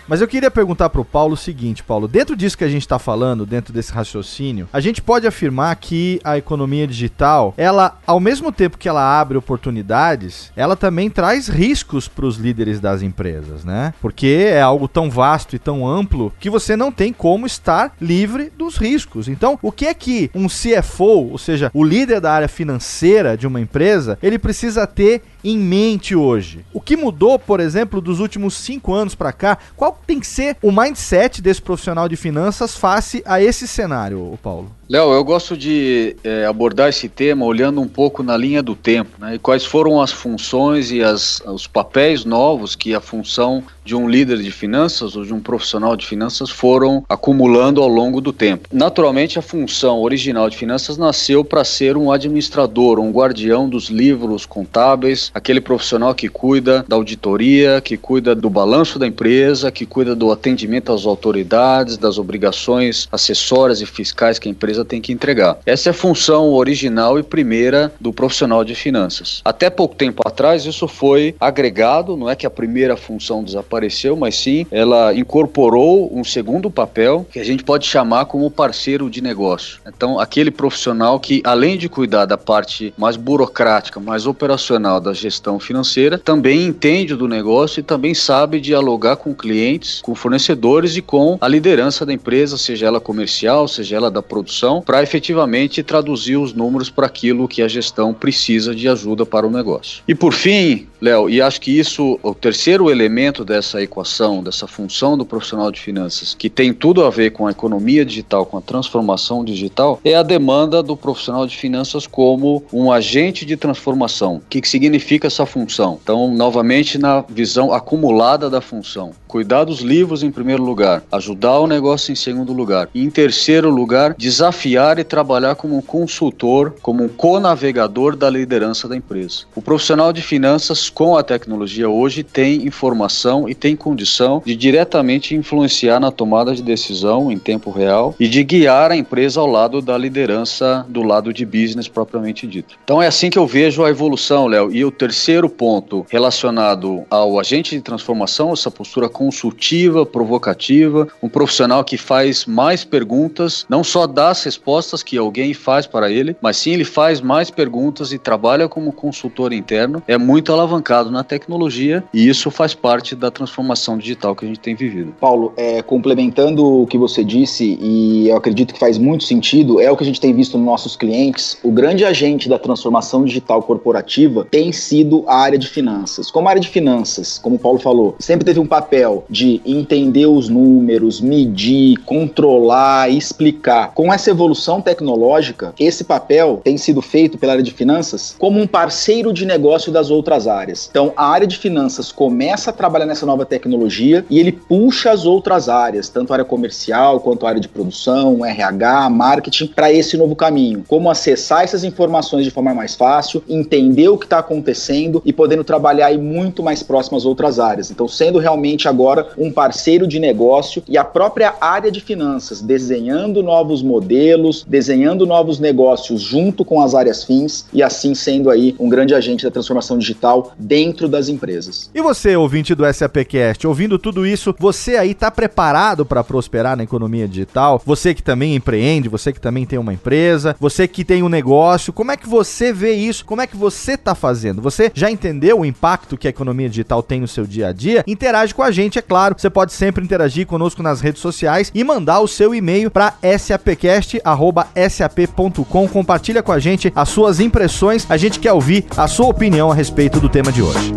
[0.10, 2.82] Mas eu queria perguntar para o Paulo o seguinte, Paulo, dentro disso que a gente
[2.82, 8.19] está falando, dentro desse raciocínio, a gente pode afirmar que a economia digital, ela, ao
[8.19, 13.63] mesmo tempo que ela abre oportunidades, ela também traz riscos para os líderes das empresas,
[13.63, 13.93] né?
[14.02, 18.52] Porque é algo tão vasto e tão amplo que você não tem como estar livre
[18.58, 19.28] dos riscos.
[19.28, 23.45] Então, o que é que um CFO, ou seja, o líder da área financeira de
[23.45, 26.65] uma empresa, ele precisa ter em mente hoje?
[26.73, 29.58] O que mudou, por exemplo, dos últimos cinco anos para cá?
[29.75, 34.79] Qual tem que ser o mindset desse profissional de finanças face a esse cenário, Paulo?
[34.91, 39.12] Léo, eu gosto de é, abordar esse tema olhando um pouco na linha do tempo,
[39.19, 39.36] né?
[39.36, 44.10] E quais foram as funções e as, os papéis novos que a função de um
[44.10, 48.67] líder de finanças ou de um profissional de finanças foram acumulando ao longo do tempo.
[48.71, 54.45] Naturalmente, a função original de finanças nasceu para ser um administrador, um guardião dos livros
[54.45, 60.15] contábeis, aquele profissional que cuida da auditoria, que cuida do balanço da empresa, que cuida
[60.15, 65.58] do atendimento às autoridades, das obrigações acessórias e fiscais que a empresa tem que entregar.
[65.65, 69.42] Essa é a função original e primeira do profissional de finanças.
[69.44, 74.15] Até pouco tempo atrás, isso foi agregado, não é que a primeira função desapareceu apareceu,
[74.15, 79.22] mas sim ela incorporou um segundo papel que a gente pode chamar como parceiro de
[79.22, 79.80] negócio.
[79.88, 85.60] Então, aquele profissional que, além de cuidar da parte mais burocrática, mais operacional da gestão
[85.60, 91.38] financeira, também entende do negócio e também sabe dialogar com clientes, com fornecedores e com
[91.39, 96.53] a liderança da empresa, seja ela comercial, seja ela da produção, para efetivamente traduzir os
[96.53, 100.03] números para aquilo que a gestão precisa de ajuda para o negócio.
[100.08, 105.17] E por fim, Léo, e acho que isso, o terceiro elemento dessa equação, dessa função
[105.17, 108.62] do profissional de finanças, que tem tudo a ver com a economia digital, com a
[108.62, 114.36] transformação digital, é a demanda do profissional de finanças como um agente de transformação.
[114.36, 115.97] O que, que significa essa função?
[116.03, 119.12] Então, novamente, na visão acumulada da função.
[119.30, 122.89] Cuidar dos livros em primeiro lugar, ajudar o negócio em segundo lugar.
[122.96, 128.88] E em terceiro lugar, desafiar e trabalhar como um consultor, como um co-navegador da liderança
[128.88, 129.42] da empresa.
[129.54, 135.36] O profissional de finanças com a tecnologia hoje tem informação e tem condição de diretamente
[135.36, 139.80] influenciar na tomada de decisão em tempo real e de guiar a empresa ao lado
[139.80, 142.80] da liderança do lado de business propriamente dito.
[142.84, 144.74] Então é assim que eu vejo a evolução, Léo.
[144.74, 151.84] E o terceiro ponto relacionado ao agente de transformação, essa postura consultiva, provocativa, um profissional
[151.84, 156.55] que faz mais perguntas, não só dá as respostas que alguém faz para ele, mas
[156.58, 161.23] sim ele faz mais perguntas e trabalha como consultor interno, é muito alavancado alavancado na
[161.23, 165.13] tecnologia e isso faz parte da transformação digital que a gente tem vivido.
[165.19, 169.91] Paulo, é, complementando o que você disse, e eu acredito que faz muito sentido, é
[169.91, 173.62] o que a gente tem visto nos nossos clientes, o grande agente da transformação digital
[173.63, 176.32] corporativa tem sido a área de finanças.
[176.32, 180.28] Como a área de finanças, como o Paulo falou, sempre teve um papel de entender
[180.28, 183.91] os números, medir, controlar, explicar.
[183.93, 188.67] Com essa evolução tecnológica, esse papel tem sido feito pela área de finanças como um
[188.67, 190.88] parceiro de negócio das outras áreas áreas.
[190.89, 195.26] Então, a área de finanças começa a trabalhar nessa nova tecnologia e ele puxa as
[195.26, 200.17] outras áreas, tanto a área comercial quanto a área de produção, RH, marketing, para esse
[200.17, 200.84] novo caminho.
[200.88, 205.63] Como acessar essas informações de forma mais fácil, entender o que está acontecendo e podendo
[205.63, 207.89] trabalhar aí muito mais próximo às outras áreas.
[207.89, 208.99] Então, sendo realmente agora
[209.38, 215.60] um parceiro de negócio e a própria área de finanças, desenhando novos modelos, desenhando novos
[215.60, 219.98] negócios junto com as áreas fins e assim sendo aí um grande agente da transformação
[219.98, 221.90] digital dentro das empresas.
[221.94, 226.84] E você, ouvinte do SAPcast, ouvindo tudo isso, você aí está preparado para prosperar na
[226.84, 227.82] economia digital?
[227.86, 231.94] Você que também empreende, você que também tem uma empresa, você que tem um negócio,
[231.94, 233.26] como é que você vê isso?
[233.26, 234.62] Como é que você está fazendo?
[234.62, 238.04] Você já entendeu o impacto que a economia digital tem no seu dia a dia?
[238.08, 239.36] Interage com a gente, é claro.
[239.38, 245.88] Você pode sempre interagir conosco nas redes sociais e mandar o seu e-mail para sapcast@sap.com.
[245.88, 248.08] Compartilha com a gente as suas impressões.
[248.10, 250.93] A gente quer ouvir a sua opinião a respeito do tema de hoje.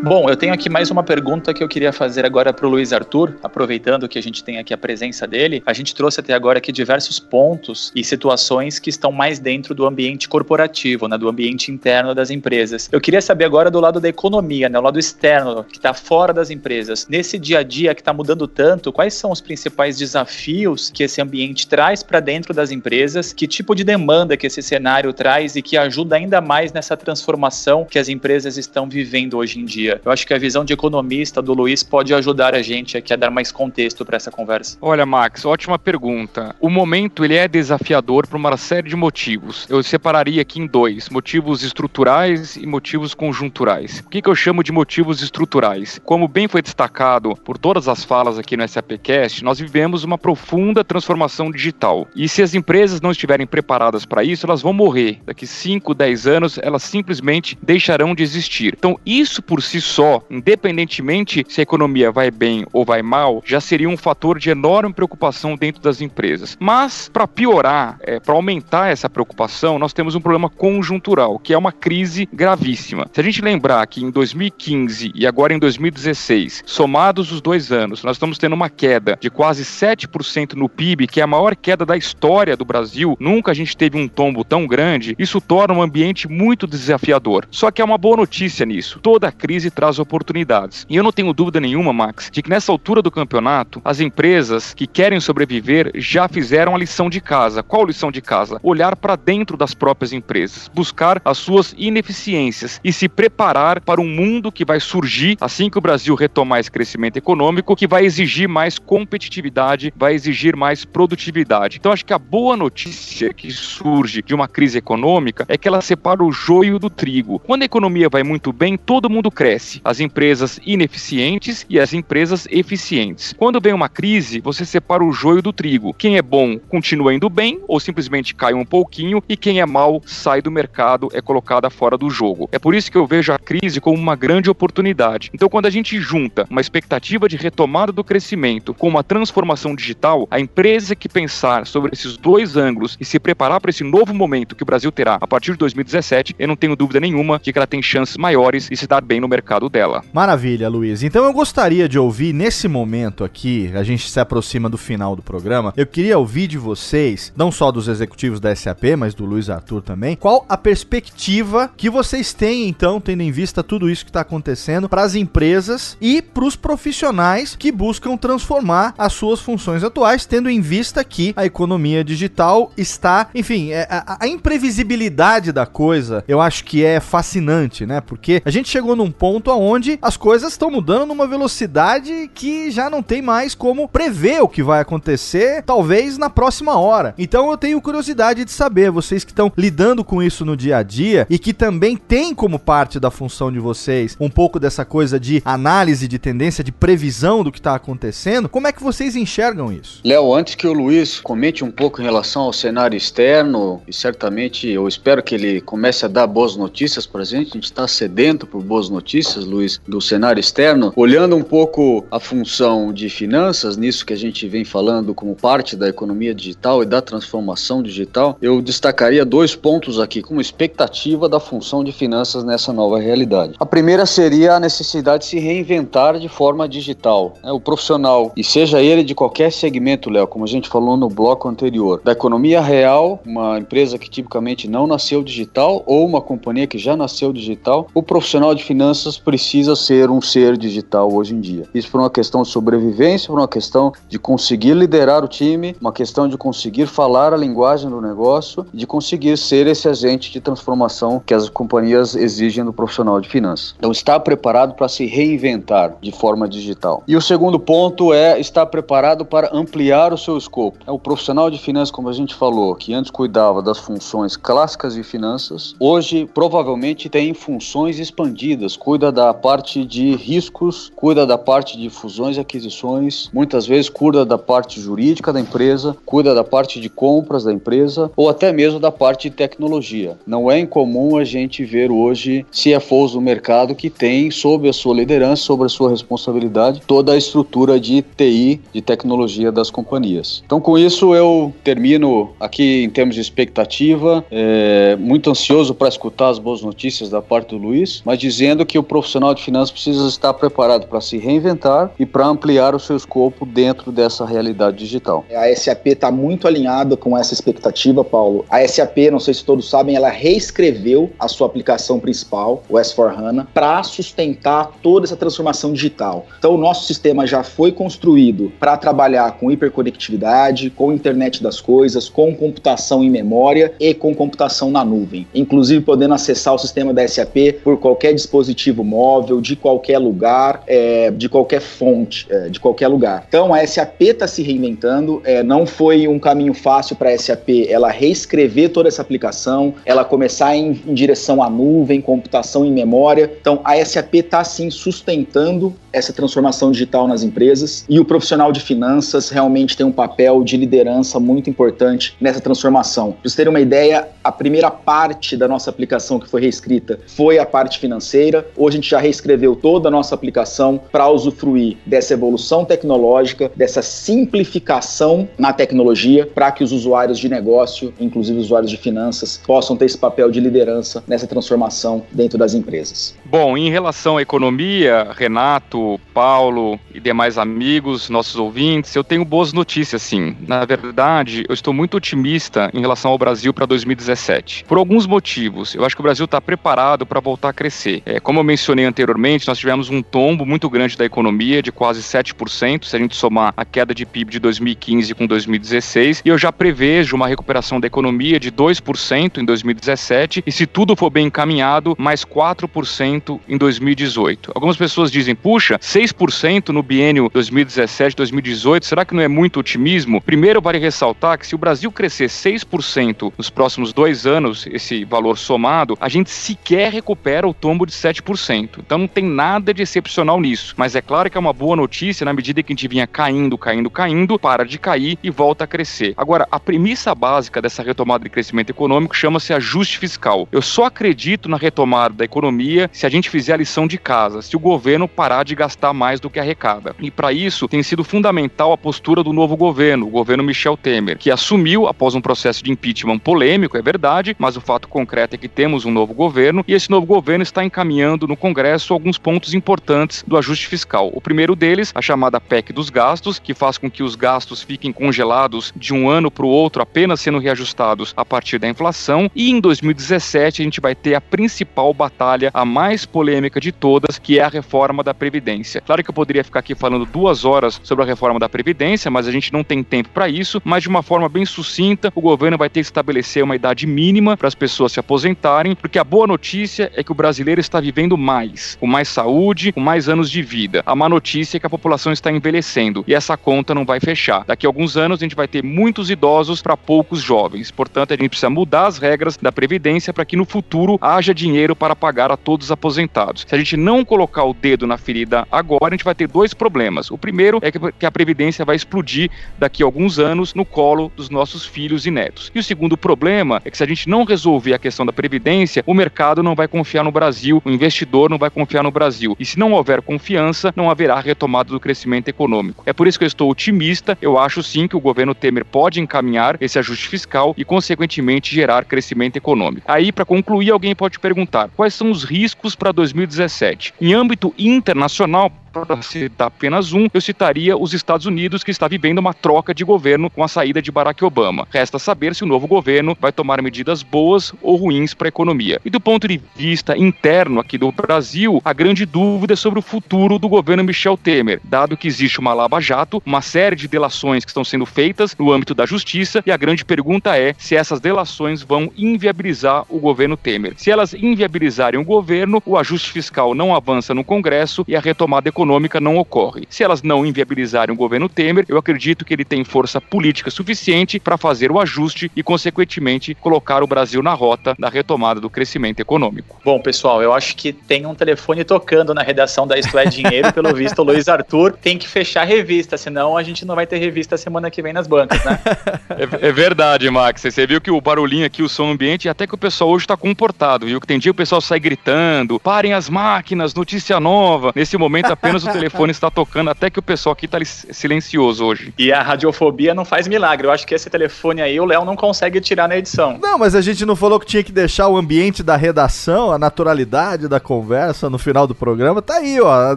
[0.00, 2.92] Bom, eu tenho aqui mais uma pergunta que eu queria fazer agora para o Luiz
[2.92, 5.60] Arthur, aproveitando que a gente tem aqui a presença dele.
[5.66, 9.84] A gente trouxe até agora aqui diversos pontos e situações que estão mais dentro do
[9.84, 12.88] ambiente corporativo, né, do ambiente interno das empresas.
[12.92, 16.32] Eu queria saber agora do lado da economia, né, o lado externo, que está fora
[16.32, 17.06] das empresas.
[17.08, 21.20] Nesse dia a dia que está mudando tanto, quais são os principais desafios que esse
[21.20, 23.32] ambiente traz para dentro das empresas?
[23.32, 27.84] Que tipo de demanda que esse cenário traz e que ajuda ainda mais nessa transformação
[27.84, 29.97] que as empresas estão vivendo hoje em dia?
[30.04, 33.16] Eu acho que a visão de economista do Luiz pode ajudar a gente aqui a
[33.16, 34.76] dar mais contexto para essa conversa.
[34.80, 36.54] Olha, Max, ótima pergunta.
[36.60, 39.66] O momento ele é desafiador por uma série de motivos.
[39.68, 44.00] Eu separaria aqui em dois: motivos estruturais e motivos conjunturais.
[44.00, 46.00] O que, que eu chamo de motivos estruturais?
[46.04, 50.84] Como bem foi destacado por todas as falas aqui no SAPcast, nós vivemos uma profunda
[50.84, 52.06] transformação digital.
[52.14, 55.20] E se as empresas não estiverem preparadas para isso, elas vão morrer.
[55.24, 58.74] Daqui 5, 10 anos, elas simplesmente deixarão de existir.
[58.78, 63.42] Então, isso por si si só, independentemente se a economia vai bem ou vai mal,
[63.44, 66.56] já seria um fator de enorme preocupação dentro das empresas.
[66.60, 71.58] Mas, para piorar, é, para aumentar essa preocupação, nós temos um problema conjuntural, que é
[71.58, 73.06] uma crise gravíssima.
[73.12, 78.02] Se a gente lembrar que em 2015 e agora em 2016, somados os dois anos,
[78.02, 81.84] nós estamos tendo uma queda de quase 7% no PIB, que é a maior queda
[81.84, 83.16] da história do Brasil.
[83.20, 85.14] Nunca a gente teve um tombo tão grande.
[85.18, 87.46] Isso torna um ambiente muito desafiador.
[87.50, 88.98] Só que há uma boa notícia nisso.
[89.00, 90.86] Toda crise traz oportunidades.
[90.88, 94.74] E eu não tenho dúvida nenhuma, Max, de que nessa altura do campeonato, as empresas
[94.74, 97.62] que querem sobreviver já fizeram a lição de casa.
[97.62, 98.58] Qual lição de casa?
[98.62, 104.08] Olhar para dentro das próprias empresas, buscar as suas ineficiências e se preparar para um
[104.08, 108.48] mundo que vai surgir assim que o Brasil retomar esse crescimento econômico, que vai exigir
[108.48, 111.78] mais competitividade, vai exigir mais produtividade.
[111.78, 115.80] Então acho que a boa notícia que surge de uma crise econômica é que ela
[115.80, 117.38] separa o joio do trigo.
[117.38, 119.57] Quando a economia vai muito bem, todo mundo cresce.
[119.84, 123.34] As empresas ineficientes e as empresas eficientes.
[123.36, 125.92] Quando vem uma crise, você separa o joio do trigo.
[125.94, 130.00] Quem é bom continua indo bem ou simplesmente cai um pouquinho e quem é mal
[130.06, 132.48] sai do mercado, é colocada fora do jogo.
[132.52, 135.30] É por isso que eu vejo a crise como uma grande oportunidade.
[135.34, 140.28] Então quando a gente junta uma expectativa de retomada do crescimento com uma transformação digital,
[140.30, 144.54] a empresa que pensar sobre esses dois ângulos e se preparar para esse novo momento
[144.54, 147.58] que o Brasil terá a partir de 2017, eu não tenho dúvida nenhuma de que
[147.58, 150.04] ela tem chances maiores de se dar bem no mercado dela.
[150.12, 151.02] Maravilha, Luiz.
[151.02, 155.22] Então eu gostaria de ouvir nesse momento aqui, a gente se aproxima do final do
[155.22, 159.48] programa, eu queria ouvir de vocês, não só dos executivos da SAP, mas do Luiz
[159.48, 164.10] Arthur também, qual a perspectiva que vocês têm então, tendo em vista tudo isso que
[164.10, 169.82] está acontecendo para as empresas e para os profissionais que buscam transformar as suas funções
[169.82, 175.66] atuais, tendo em vista que a economia digital está, enfim, é, a, a imprevisibilidade da
[175.66, 178.00] coisa, eu acho que é fascinante, né?
[178.00, 182.90] Porque a gente chegou num ponto onde as coisas estão mudando numa velocidade que já
[182.90, 187.14] não tem mais como prever o que vai acontecer, talvez na próxima hora.
[187.18, 190.82] Então eu tenho curiosidade de saber, vocês que estão lidando com isso no dia a
[190.82, 195.18] dia e que também tem como parte da função de vocês um pouco dessa coisa
[195.18, 199.72] de análise de tendência, de previsão do que está acontecendo, como é que vocês enxergam
[199.72, 200.00] isso?
[200.04, 204.68] Léo, antes que o Luiz comente um pouco em relação ao cenário externo, e certamente
[204.68, 207.86] eu espero que ele comece a dar boas notícias para a gente, a gente está
[207.86, 213.76] sedento por boas notícias, Luiz, do cenário externo, olhando um pouco a função de finanças,
[213.76, 218.36] nisso que a gente vem falando como parte da economia digital e da transformação digital,
[218.40, 223.54] eu destacaria dois pontos aqui como expectativa da função de finanças nessa nova realidade.
[223.58, 227.34] A primeira seria a necessidade de se reinventar de forma digital.
[227.42, 227.52] Né?
[227.52, 231.48] O profissional, e seja ele de qualquer segmento, Léo, como a gente falou no bloco
[231.48, 236.78] anterior, da economia real, uma empresa que tipicamente não nasceu digital ou uma companhia que
[236.78, 241.64] já nasceu digital, o profissional de finanças precisa ser um ser digital hoje em dia.
[241.74, 245.92] Isso por uma questão de sobrevivência, por uma questão de conseguir liderar o time, uma
[245.92, 251.22] questão de conseguir falar a linguagem do negócio, de conseguir ser esse agente de transformação
[251.24, 253.74] que as companhias exigem do profissional de finanças.
[253.78, 257.02] Então, estar preparado para se reinventar de forma digital.
[257.06, 260.78] E o segundo ponto é estar preparado para ampliar o seu escopo.
[260.86, 264.94] É o profissional de finanças, como a gente falou, que antes cuidava das funções clássicas
[264.94, 271.78] de finanças, hoje provavelmente tem funções expandidas, cuida da parte de riscos, cuida da parte
[271.78, 276.80] de fusões e aquisições, muitas vezes cuida da parte jurídica da empresa, cuida da parte
[276.80, 280.16] de compras da empresa ou até mesmo da parte de tecnologia.
[280.26, 284.94] Não é incomum a gente ver hoje CFOs do mercado que tem sob a sua
[284.94, 290.42] liderança, sob a sua responsabilidade, toda a estrutura de TI, de tecnologia das companhias.
[290.44, 296.28] Então, com isso, eu termino aqui em termos de expectativa, é, muito ansioso para escutar
[296.28, 300.08] as boas notícias da parte do Luiz, mas dizendo que o profissional de finanças precisa
[300.08, 305.24] estar preparado para se reinventar e para ampliar o seu escopo dentro dessa realidade digital.
[305.30, 308.44] A SAP está muito alinhada com essa expectativa, Paulo.
[308.48, 313.46] A SAP, não sei se todos sabem, ela reescreveu a sua aplicação principal, o S4HANA,
[313.52, 316.26] para sustentar toda essa transformação digital.
[316.38, 322.08] Então, o nosso sistema já foi construído para trabalhar com hiperconectividade, com internet das coisas,
[322.08, 325.26] com computação em memória e com computação na nuvem.
[325.34, 331.10] Inclusive, podendo acessar o sistema da SAP por qualquer dispositivo móvel, de qualquer lugar, é,
[331.10, 333.24] de qualquer fonte, é, de qualquer lugar.
[333.28, 335.20] Então, a SAP está se reinventando.
[335.24, 340.04] É, não foi um caminho fácil para a SAP ela reescrever toda essa aplicação, ela
[340.04, 343.30] começar em, em direção à nuvem, computação em memória.
[343.40, 348.60] Então, a SAP está sim sustentando essa transformação digital nas empresas e o profissional de
[348.60, 353.12] finanças realmente tem um papel de liderança muito importante nessa transformação.
[353.12, 357.38] Para vocês terem uma ideia, a primeira parte da nossa aplicação que foi reescrita foi
[357.38, 358.46] a parte financeira.
[358.56, 363.82] Hoje a gente já reescreveu toda a nossa aplicação para usufruir dessa evolução tecnológica, dessa
[363.82, 369.76] simplificação na tecnologia, para que os usuários de negócio, inclusive os usuários de finanças, possam
[369.76, 373.16] ter esse papel de liderança nessa transformação dentro das empresas.
[373.24, 379.52] Bom, em relação à economia, Renato, Paulo e demais amigos, nossos ouvintes, eu tenho boas
[379.52, 380.36] notícias, sim.
[380.46, 384.64] Na verdade, eu estou muito otimista em relação ao Brasil para 2017.
[384.64, 385.74] Por alguns motivos.
[385.74, 388.02] Eu acho que o Brasil está preparado para voltar a crescer.
[388.04, 392.02] É, como eu mencionei anteriormente, nós tivemos um tombo muito grande da economia, de quase
[392.02, 396.36] 7%, se a gente somar a queda de PIB de 2015 com 2016, e eu
[396.36, 401.28] já prevejo uma recuperação da economia de 2% em 2017, e se tudo for bem
[401.28, 404.50] encaminhado, mais 4% em 2018.
[404.52, 410.20] Algumas pessoas dizem, puxa, 6% no biênio 2017-2018, será que não é muito otimismo?
[410.20, 415.38] Primeiro, vale ressaltar que se o Brasil crescer 6% nos próximos dois anos, esse valor
[415.38, 418.47] somado, a gente sequer recupera o tombo de 7%.
[418.56, 420.74] Então não tem nada de excepcional nisso.
[420.76, 423.58] Mas é claro que é uma boa notícia na medida que a gente vinha caindo,
[423.58, 426.14] caindo, caindo, para de cair e volta a crescer.
[426.16, 430.48] Agora, a premissa básica dessa retomada de crescimento econômico chama-se ajuste fiscal.
[430.50, 434.42] Eu só acredito na retomada da economia se a gente fizer a lição de casa,
[434.42, 436.94] se o governo parar de gastar mais do que arrecada.
[437.00, 441.18] E para isso tem sido fundamental a postura do novo governo, o governo Michel Temer,
[441.18, 445.38] que assumiu após um processo de impeachment polêmico, é verdade, mas o fato concreto é
[445.38, 449.54] que temos um novo governo e esse novo governo está encaminhando no Congresso alguns pontos
[449.54, 451.10] importantes do ajuste fiscal.
[451.12, 454.92] O primeiro deles, a chamada PEC dos gastos, que faz com que os gastos fiquem
[454.92, 459.30] congelados de um ano para o outro, apenas sendo reajustados a partir da inflação.
[459.34, 464.18] E em 2017 a gente vai ter a principal batalha, a mais polêmica de todas,
[464.18, 465.80] que é a reforma da Previdência.
[465.80, 469.26] Claro que eu poderia ficar aqui falando duas horas sobre a reforma da Previdência, mas
[469.26, 470.60] a gente não tem tempo para isso.
[470.64, 474.36] Mas de uma forma bem sucinta, o governo vai ter que estabelecer uma idade mínima
[474.36, 478.16] para as pessoas se aposentarem, porque a boa notícia é que o brasileiro está vivendo
[478.28, 480.82] mais, com mais saúde, com mais anos de vida.
[480.84, 484.44] A má notícia é que a população está envelhecendo e essa conta não vai fechar.
[484.46, 487.70] Daqui a alguns anos a gente vai ter muitos idosos para poucos jovens.
[487.70, 491.74] Portanto, a gente precisa mudar as regras da previdência para que no futuro haja dinheiro
[491.74, 493.46] para pagar a todos os aposentados.
[493.48, 496.52] Se a gente não colocar o dedo na ferida agora, a gente vai ter dois
[496.52, 497.10] problemas.
[497.10, 501.30] O primeiro é que a previdência vai explodir daqui a alguns anos no colo dos
[501.30, 502.52] nossos filhos e netos.
[502.54, 505.82] E o segundo problema é que se a gente não resolver a questão da previdência,
[505.86, 509.36] o mercado não vai confiar no Brasil, o investidor não vai confiar no Brasil.
[509.38, 512.82] E se não houver confiança, não haverá retomada do crescimento econômico.
[512.86, 514.16] É por isso que eu estou otimista.
[514.22, 518.86] Eu acho sim que o governo Temer pode encaminhar esse ajuste fiscal e, consequentemente, gerar
[518.86, 519.90] crescimento econômico.
[519.90, 523.92] Aí, para concluir, alguém pode perguntar: quais são os riscos para 2017?
[524.00, 529.18] Em âmbito internacional, para citar apenas um, eu citaria os Estados Unidos, que está vivendo
[529.18, 531.68] uma troca de governo com a saída de Barack Obama.
[531.70, 535.80] Resta saber se o novo governo vai tomar medidas boas ou ruins para a economia.
[535.84, 539.82] E do ponto de vista interno aqui do Brasil, a grande dúvida é sobre o
[539.82, 544.50] futuro do governo Michel Temer, dado que existe uma lava-jato, uma série de delações que
[544.50, 548.62] estão sendo feitas no âmbito da justiça, e a grande pergunta é se essas delações
[548.62, 550.74] vão inviabilizar o governo Temer.
[550.76, 555.48] Se elas inviabilizarem o governo, o ajuste fiscal não avança no Congresso e a retomada
[555.48, 555.57] econômica
[556.00, 556.66] não ocorre.
[556.68, 561.18] Se elas não inviabilizarem o governo Temer, eu acredito que ele tem força política suficiente
[561.18, 566.00] para fazer o ajuste e, consequentemente, colocar o Brasil na rota da retomada do crescimento
[566.00, 566.60] econômico.
[566.64, 570.52] Bom, pessoal, eu acho que tem um telefone tocando na redação da Isto é Dinheiro,
[570.52, 573.86] pelo visto, o Luiz Arthur tem que fechar a revista, senão a gente não vai
[573.86, 575.58] ter revista semana que vem nas bancas, né?
[576.10, 577.42] é, é, verdade, Max.
[577.42, 580.16] Você viu que o barulhinho aqui, o som ambiente, até que o pessoal hoje está
[580.16, 581.00] comportado, viu?
[581.00, 584.72] Que tem dia o pessoal sai gritando, parem as máquinas, notícia nova.
[584.74, 588.92] Nesse momento, apenas o telefone está tocando, até que o pessoal aqui está silencioso hoje.
[588.98, 590.66] E a radiofobia não faz milagre.
[590.66, 593.38] Eu acho que esse telefone aí o Léo não consegue tirar na edição.
[593.42, 596.58] Não, mas a gente não falou que tinha que deixar o ambiente da redação, a
[596.58, 599.22] naturalidade da conversa no final do programa.
[599.22, 599.96] Tá aí, ó.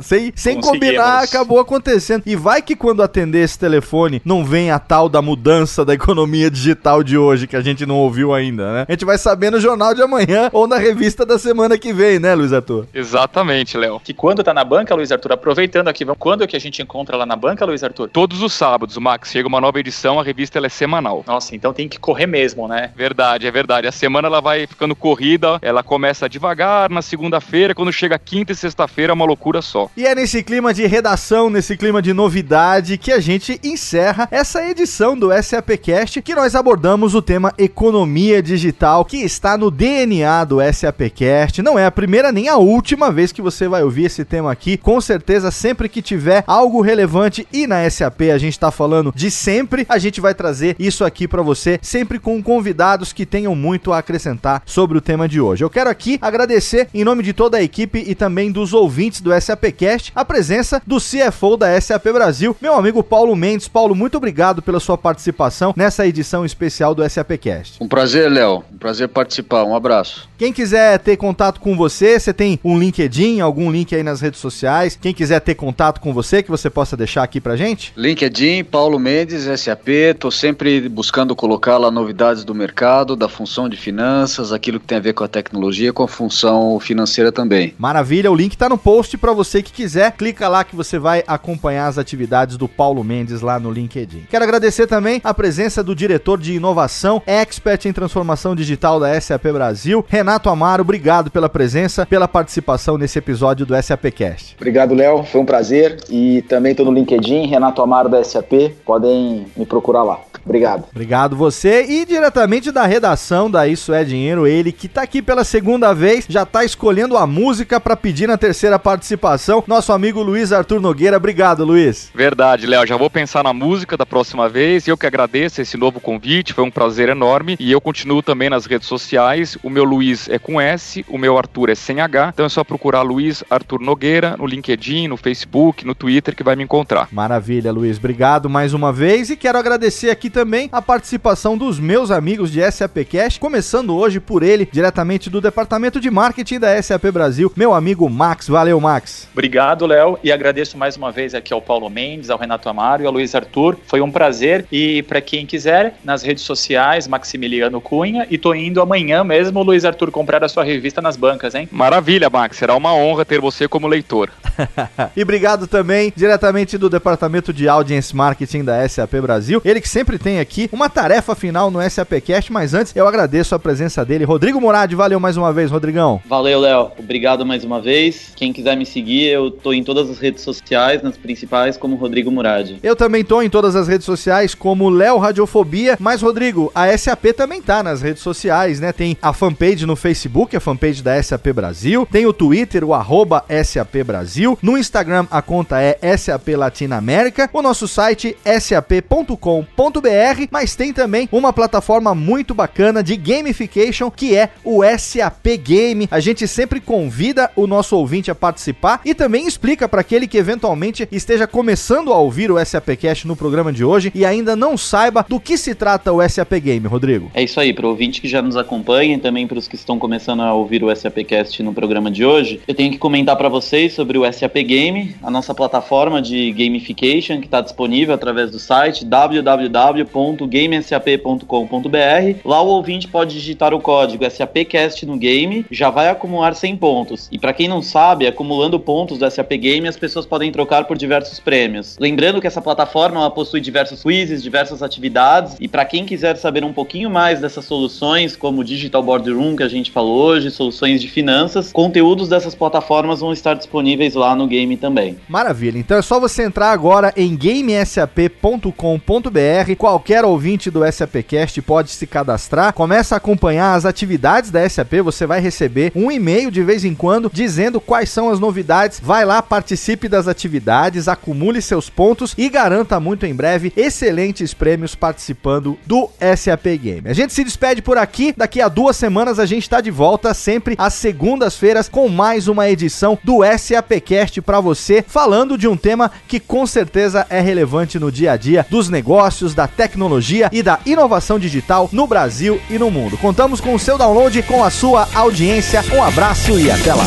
[0.00, 2.22] Sem, sem combinar, acabou acontecendo.
[2.26, 6.50] E vai que quando atender esse telefone não vem a tal da mudança da economia
[6.50, 8.86] digital de hoje, que a gente não ouviu ainda, né?
[8.88, 12.18] A gente vai saber no jornal de amanhã ou na revista da semana que vem,
[12.18, 12.86] né, Luiz Arthur?
[12.94, 14.00] Exatamente, Léo.
[14.00, 17.16] Que quando tá na banca, Luiz Arthur, aproveitando aqui, quando é que a gente encontra
[17.16, 18.10] lá na banca, Luiz Arthur?
[18.10, 19.30] Todos os sábados, Max.
[19.30, 21.24] Chega uma nova edição, a revista ela é semanal.
[21.26, 22.92] Nossa, então tem que correr mesmo, né?
[22.94, 23.86] Verdade, é verdade.
[23.86, 28.54] A semana ela vai ficando corrida, ela começa devagar na segunda-feira, quando chega quinta e
[28.54, 29.90] sexta-feira é uma loucura só.
[29.96, 34.62] E é nesse clima de redação, nesse clima de novidade, que a gente encerra essa
[34.68, 40.58] edição do SAPcast, que nós abordamos o tema economia digital, que está no DNA do
[40.60, 41.62] SAPcast.
[41.62, 44.76] Não é a primeira nem a última vez que você vai ouvir esse tema aqui,
[44.76, 49.12] com certeza certeza, sempre que tiver algo relevante e na SAP a gente tá falando
[49.14, 53.54] de sempre, a gente vai trazer isso aqui para você, sempre com convidados que tenham
[53.54, 55.62] muito a acrescentar sobre o tema de hoje.
[55.62, 59.30] Eu quero aqui agradecer, em nome de toda a equipe e também dos ouvintes do
[59.40, 63.68] SAPcast, a presença do CFO da SAP Brasil, meu amigo Paulo Mendes.
[63.68, 67.76] Paulo, muito obrigado pela sua participação nessa edição especial do SAPcast.
[67.80, 68.64] Um prazer, Léo.
[68.72, 69.62] Um prazer participar.
[69.62, 70.28] Um abraço.
[70.36, 74.40] Quem quiser ter contato com você, você tem um LinkedIn, algum link aí nas redes
[74.40, 74.98] sociais.
[75.00, 77.92] Quem quiser ter contato com você, que você possa deixar aqui pra gente?
[77.96, 79.88] LinkedIn, Paulo Mendes, SAP.
[80.18, 84.98] Tô sempre buscando colocar lá novidades do mercado, da função de finanças, aquilo que tem
[84.98, 87.74] a ver com a tecnologia, com a função financeira também.
[87.78, 90.12] Maravilha, o link tá no post para você que quiser.
[90.12, 94.24] Clica lá que você vai acompanhar as atividades do Paulo Mendes lá no LinkedIn.
[94.30, 99.44] Quero agradecer também a presença do diretor de inovação, expert em transformação digital da SAP
[99.52, 104.54] Brasil, Renato Renato Amaro, obrigado pela presença, pela participação nesse episódio do SAPcast.
[104.56, 105.09] Obrigado, Léo.
[105.24, 105.98] Foi um prazer.
[106.08, 108.72] E também estou no LinkedIn, Renato Amaro da SAP.
[108.84, 110.29] Podem me procurar lá.
[110.44, 110.84] Obrigado.
[110.90, 115.44] Obrigado você e diretamente da redação da Isso é Dinheiro, ele que tá aqui pela
[115.44, 120.52] segunda vez, já tá escolhendo a música para pedir na terceira participação, nosso amigo Luiz
[120.52, 121.16] Arthur Nogueira.
[121.16, 122.10] Obrigado, Luiz.
[122.14, 124.86] Verdade, Léo, já vou pensar na música da próxima vez.
[124.86, 128.66] Eu que agradeço esse novo convite, foi um prazer enorme e eu continuo também nas
[128.66, 129.56] redes sociais.
[129.62, 132.64] O meu Luiz é com S, o meu Arthur é sem H, então é só
[132.64, 137.08] procurar Luiz Arthur Nogueira no LinkedIn, no Facebook, no Twitter que vai me encontrar.
[137.12, 137.98] Maravilha, Luiz.
[137.98, 140.39] Obrigado mais uma vez e quero agradecer aqui também
[140.72, 146.00] a participação dos meus amigos de SAP Cash, começando hoje por ele, diretamente do departamento
[146.00, 148.48] de marketing da SAP Brasil, meu amigo Max.
[148.48, 149.28] Valeu, Max.
[149.32, 153.06] Obrigado, Léo, e agradeço mais uma vez aqui ao Paulo Mendes, ao Renato Amaro e
[153.06, 153.76] ao Luiz Arthur.
[153.86, 158.80] Foi um prazer e para quem quiser, nas redes sociais, Maximiliano Cunha, e tô indo
[158.80, 161.68] amanhã mesmo, Luiz Arthur, comprar a sua revista nas bancas, hein?
[161.70, 162.56] Maravilha, Max.
[162.56, 164.30] Será uma honra ter você como leitor.
[165.16, 170.18] e obrigado também, diretamente do departamento de Audience Marketing da SAP Brasil, ele que sempre
[170.22, 174.24] tem aqui uma tarefa final no SAPcast, mas antes eu agradeço a presença dele.
[174.24, 176.20] Rodrigo Murad, valeu mais uma vez, Rodrigão.
[176.26, 176.92] Valeu, Léo.
[176.98, 178.32] Obrigado mais uma vez.
[178.36, 182.30] Quem quiser me seguir, eu tô em todas as redes sociais, nas principais, como Rodrigo
[182.30, 182.76] Murad.
[182.82, 185.96] Eu também tô em todas as redes sociais, como Léo Radiofobia.
[185.98, 188.92] Mas, Rodrigo, a SAP também tá nas redes sociais, né?
[188.92, 192.06] Tem a fanpage no Facebook, a fanpage da SAP Brasil.
[192.10, 194.58] Tem o Twitter, o arroba SAP Brasil.
[194.60, 197.48] No Instagram, a conta é SAP Latinoamérica.
[197.52, 200.09] O nosso site, sap.com.br
[200.50, 206.08] mas tem também uma plataforma muito bacana de gamification que é o SAP Game.
[206.10, 210.38] A gente sempre convida o nosso ouvinte a participar e também explica para aquele que
[210.38, 214.76] eventualmente esteja começando a ouvir o SAP Cast no programa de hoje e ainda não
[214.76, 217.30] saiba do que se trata o SAP Game, Rodrigo.
[217.34, 219.76] É isso aí, para o ouvinte que já nos acompanha e também para os que
[219.76, 223.36] estão começando a ouvir o SAP Cast no programa de hoje, eu tenho que comentar
[223.36, 228.50] para vocês sobre o SAP Game, a nossa plataforma de gamification que está disponível através
[228.50, 232.40] do site www gamesap.com.br.
[232.44, 237.28] Lá o ouvinte pode digitar o código SAPcast no game, já vai acumular 100 pontos.
[237.32, 240.96] E para quem não sabe, acumulando pontos do SAP Game, as pessoas podem trocar por
[240.96, 241.96] diversos prêmios.
[241.98, 246.72] Lembrando que essa plataforma possui diversos quizzes, diversas atividades, e para quem quiser saber um
[246.72, 251.72] pouquinho mais dessas soluções, como Digital Boardroom que a gente falou hoje, soluções de finanças,
[251.72, 255.16] conteúdos dessas plataformas vão estar disponíveis lá no game também.
[255.28, 255.78] Maravilha.
[255.78, 262.72] Então é só você entrar agora em gamesap.com.br, qualquer ouvinte do SAPcast pode se cadastrar,
[262.72, 266.94] começa a acompanhar as atividades da SAP, você vai receber um e-mail de vez em
[266.94, 269.00] quando dizendo quais são as novidades.
[269.02, 274.94] Vai lá, participe das atividades, acumule seus pontos e garanta muito em breve excelentes prêmios
[274.94, 277.08] participando do SAP Game.
[277.08, 280.32] A gente se despede por aqui, daqui a duas semanas a gente está de volta,
[280.32, 286.12] sempre às segundas-feiras, com mais uma edição do SAPcast para você, falando de um tema
[286.28, 290.78] que com certeza é relevante no dia a dia dos negócios, da tecnologia e da
[290.84, 293.16] inovação digital no Brasil e no mundo.
[293.16, 295.82] Contamos com o seu download, com a sua audiência.
[295.94, 297.06] Um abraço e até lá.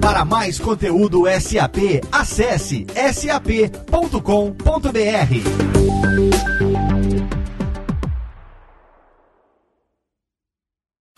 [0.00, 4.22] Para mais conteúdo SAP, acesse sap.com.br.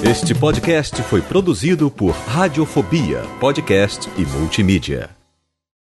[0.02, 5.23] Este podcast foi produzido por Radiofobia, podcast e multimídia.